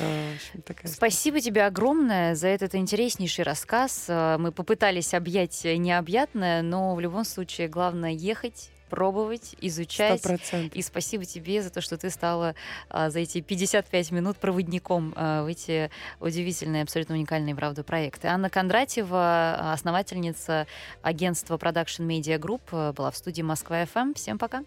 [0.01, 4.07] А, общем, Спасибо тебе огромное за этот интереснейший рассказ.
[4.09, 10.25] А, мы попытались объять необъятное, но в любом случае главное ехать, пробовать, изучать.
[10.25, 10.71] 100%.
[10.73, 12.55] И спасибо тебе за то, что ты стала
[12.89, 15.91] а, за эти 55 минут проводником а, в эти
[16.21, 18.29] удивительные, абсолютно уникальные, правда, проекты.
[18.29, 20.69] Анна Кондратьева, основательница
[21.03, 24.15] агентства Production Media Group, была в студии Москва FM.
[24.15, 24.63] Всем пока.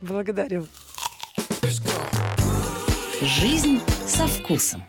[0.00, 0.68] Благодарю.
[3.20, 4.84] Жизнь со вкусом.